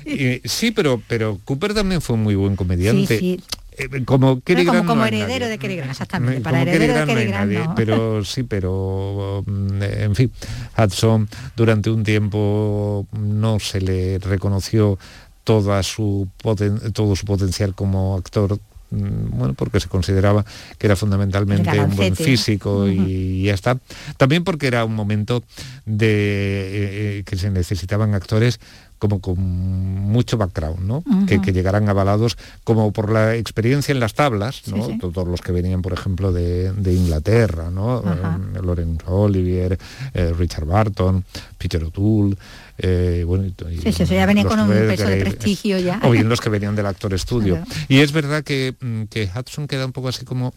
[0.06, 3.20] Y- sí, pero, pero Cooper también fue un muy buen comediante.
[3.20, 3.44] Sí, sí.
[3.76, 6.38] Eh, como Pero como, no heredero de Cary Grant, exactamente.
[6.38, 7.76] Me- Para como heredero de Cary Cary Grant no hay Grant, nadie, no.
[7.76, 10.32] pero sí, pero mm, eh, en fin,
[10.78, 15.00] Hudson durante un tiempo no se le reconoció
[15.44, 18.60] toda su poten- todo su potencial como actor
[18.94, 20.46] bueno, porque se consideraba
[20.78, 23.78] que era fundamentalmente un buen físico y ya está.
[24.18, 25.44] También porque era un momento
[25.86, 28.60] de eh, eh, que se necesitaban actores
[29.04, 31.04] como con mucho background, ¿no?
[31.28, 34.78] que, que llegaran avalados como por la experiencia en las tablas, ¿no?
[34.78, 34.98] Sí, sí.
[34.98, 37.98] todos los que venían, por ejemplo, de, de Inglaterra, ¿no?
[37.98, 38.40] Ajá.
[38.56, 39.78] Eh, Laurence Olivier,
[40.14, 41.26] eh, Richard Barton,
[41.58, 42.38] Peter O'Toole,
[42.84, 46.00] eh, bueno, y- Sí, sí, eso ya venía los con un peso de prestigio ya.
[46.04, 47.56] O bien los que venían del actor estudio.
[47.56, 47.72] Claro.
[47.88, 50.54] Y es verdad que, mm, que Hudson queda un poco así como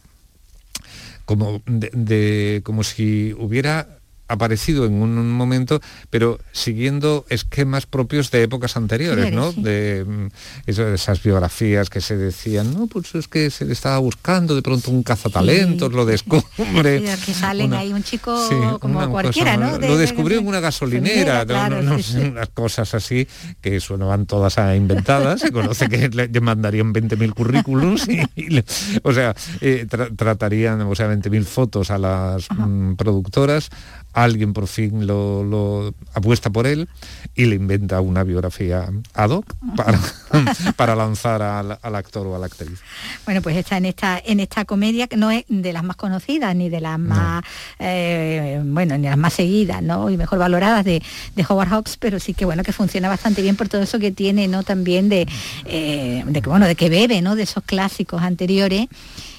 [1.25, 3.89] como de, de- como si hubiera
[4.29, 9.53] aparecido en un, momento, pero siguiendo esquemas propios de épocas anteriores, ¿no?
[9.53, 9.63] Sí.
[9.63, 10.27] De mm,
[10.67, 14.63] eso- esas biografías que se decían, no, pues es que se le estaba buscando, de
[14.63, 16.45] pronto un cazatalentos, lo descubre.
[17.17, 19.79] Sí, que salen una- ahí un chico Sí, como cualquiera, cosa, ¿no?
[19.79, 22.29] De- lo de- descubrió en una gasolinera, claro, no, no sí, sé, sí.
[22.29, 23.27] unas cosas así
[23.61, 25.41] que sonaban todas a inventadas.
[25.41, 28.65] Se conoce que le, mandarían 20.000 currículums y, y le-
[29.03, 33.71] o sea, eh, tra- tratarían, o sea, 20.000 fotos a las mm, productoras.
[34.17, 36.89] Alguien por fin lo, lo apuesta por él
[37.35, 39.45] y le inventa una biografía ad hoc
[39.77, 40.01] para,
[40.77, 42.81] para lanzar al, al actor o a la actriz.
[43.27, 46.57] Bueno, pues está en esta en esta comedia que no es de las más conocidas
[46.57, 47.45] ni de las más
[47.79, 50.09] eh, bueno ni de las más seguidas, ¿no?
[50.09, 51.03] Y mejor valoradas de,
[51.35, 54.13] de Howard Hawks, pero sí que bueno que funciona bastante bien por todo eso que
[54.13, 54.63] tiene, ¿no?
[54.63, 55.29] También de,
[55.67, 57.37] eh, de que bueno de que bebe, ¿no?
[57.37, 58.87] De esos clásicos anteriores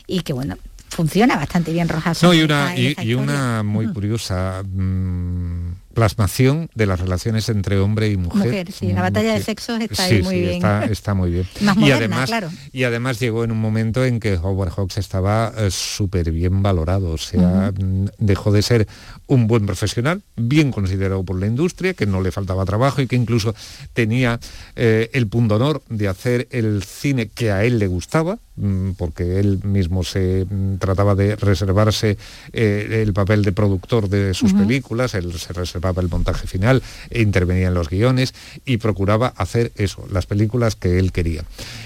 [0.05, 0.55] y que bueno
[0.97, 2.23] funciona bastante bien Rojas.
[2.23, 8.09] No, y una, y, y una muy curiosa mm, plasmación de las relaciones entre hombre
[8.09, 8.45] y mujer.
[8.45, 10.55] Mujer, sí, la batalla de sexos está sí, ahí muy sí, bien.
[10.55, 11.47] Está, está muy bien.
[11.61, 12.49] Más y, moderna, además, claro.
[12.71, 17.11] y además llegó en un momento en que Howard Hawks estaba eh, súper bien valorado,
[17.11, 18.87] o sea, mm, dejó de ser
[19.27, 23.15] un buen profesional, bien considerado por la industria, que no le faltaba trabajo y que
[23.15, 23.53] incluso
[23.93, 24.39] tenía
[24.75, 28.46] eh, el pundonor de hacer el cine que a él le gustaba, mm,
[28.97, 32.17] porque él mismo se mm, trataba de reservarse
[32.53, 37.21] eh, el papel de productor de sus películas, él se reservaba el montaje final, e
[37.21, 38.33] intervenía en los guiones
[38.65, 41.43] y procuraba hacer eso, las películas que él quería.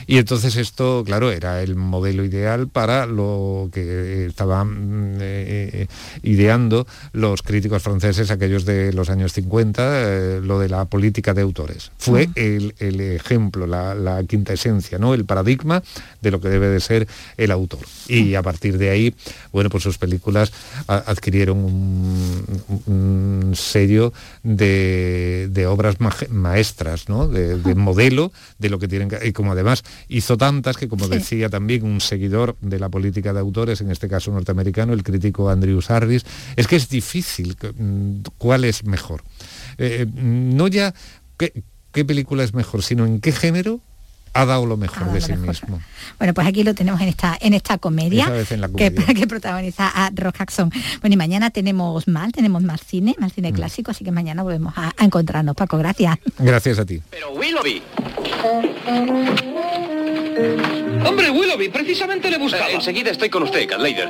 [0.08, 5.88] Y entonces esto, claro, era el modelo ideal para lo que estaban mm, eh,
[6.24, 11.42] ideando los críticos franceses, aquellos de los años 50, eh, lo de la política de
[11.42, 11.92] autores.
[11.98, 12.32] Fue Mm.
[12.36, 15.14] el, el ejemplo, la, la quinta esencia, ¿no?
[15.14, 15.84] El paradigma
[16.22, 17.08] de lo que debe de ser
[17.38, 17.80] el autor.
[18.08, 19.16] Y a partir de ahí,
[19.52, 20.52] bueno, pues sus películas
[20.88, 22.46] adquirieron un,
[22.88, 25.96] un sello de, de obras
[26.30, 27.28] maestras, ¿no?
[27.28, 29.20] De, de modelo de lo que tienen que...
[29.28, 31.12] Y como además hizo tantas que, como Sí.
[31.12, 35.50] decía también un seguidor de la política de autores, en este caso norteamericano, el crítico
[35.50, 39.24] Andrew Sarris, es que es difícil mm, cuál es mejor.
[39.78, 40.94] Eh, no ya
[41.38, 43.80] qué, qué película es mejor, sino en qué género
[44.34, 45.48] ha dado lo mejor dado de lo sí mejor.
[45.50, 45.82] mismo.
[46.18, 50.38] Bueno, pues aquí lo tenemos en esta en esta comedia, en que, protagoniza a Rock
[50.40, 50.72] Jackson.
[51.02, 53.36] Bueno, y mañana tenemos más, tenemos más cine, más Mm.
[53.36, 55.56] cine clásico, así que mañana volvemos a, a encontrarnos.
[55.56, 56.18] Paco, gracias.
[56.40, 57.02] Gracias a ti.
[57.10, 57.82] Pero Willoughby.
[61.06, 62.70] Hombre, Willoughby, precisamente le buscaba.
[62.72, 64.10] enseguida estoy con usted, Cat Lader.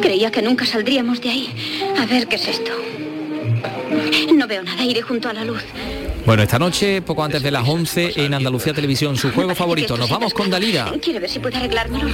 [0.00, 1.54] Creía que nunca saldríamos de ahí.
[2.00, 2.70] A ver qué es esto.
[4.34, 5.62] No veo nada, iré junto a la luz.
[6.24, 9.96] Bueno, esta noche, poco antes de las 11, en Andalucía Televisión, su juego favorito.
[9.96, 10.92] Nos vamos con Dalila.
[11.00, 12.08] Quiero ver si puede arreglármelo.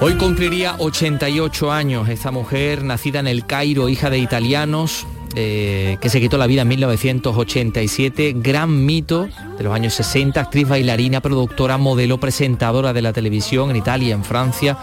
[0.00, 5.06] Hoy cumpliría 88 años esta mujer, nacida en el Cairo, hija de italianos,
[5.36, 9.28] eh, que se quitó la vida en 1987, gran mito
[9.58, 14.24] de los años 60, actriz, bailarina, productora, modelo, presentadora de la televisión en Italia, en
[14.24, 14.78] Francia,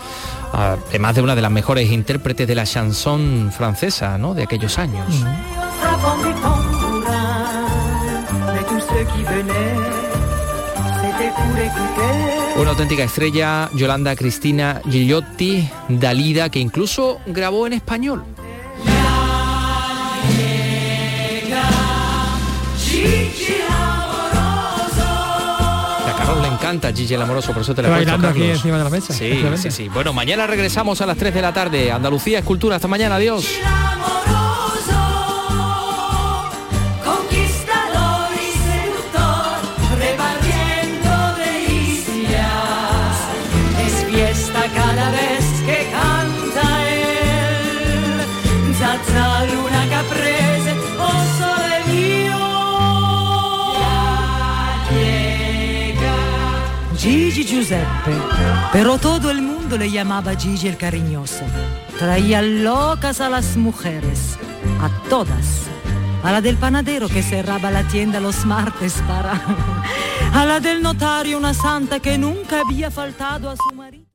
[0.53, 4.33] además de una de las mejores intérpretes de la chanson francesa, ¿no?
[4.33, 5.05] De aquellos años.
[11.21, 11.91] c'était
[12.57, 18.23] Una auténtica estrella, Yolanda Cristina Gigliotti, Dalida, que incluso grabó en español.
[26.07, 28.47] A Carol le encanta Gigi el Amoroso, por eso te la he puesto, aquí Carlos.
[28.57, 29.13] encima de la mesa.
[29.13, 29.89] Sí, sí, sí.
[29.89, 31.91] Bueno, mañana regresamos a las 3 de la tarde.
[31.91, 32.75] Andalucía Escultura.
[32.77, 33.15] Hasta mañana.
[33.15, 33.45] Adiós.
[57.51, 58.15] Giuseppe,
[58.71, 61.43] pero todo el mundo le llamaba Gigi el cariñoso.
[61.99, 64.37] Traía locas a las mujeres,
[64.79, 65.63] a todas.
[66.23, 69.33] A la del panadero que cerraba la tienda los martes para...
[70.33, 74.10] A la del notario una santa que nunca había faltado a su marido.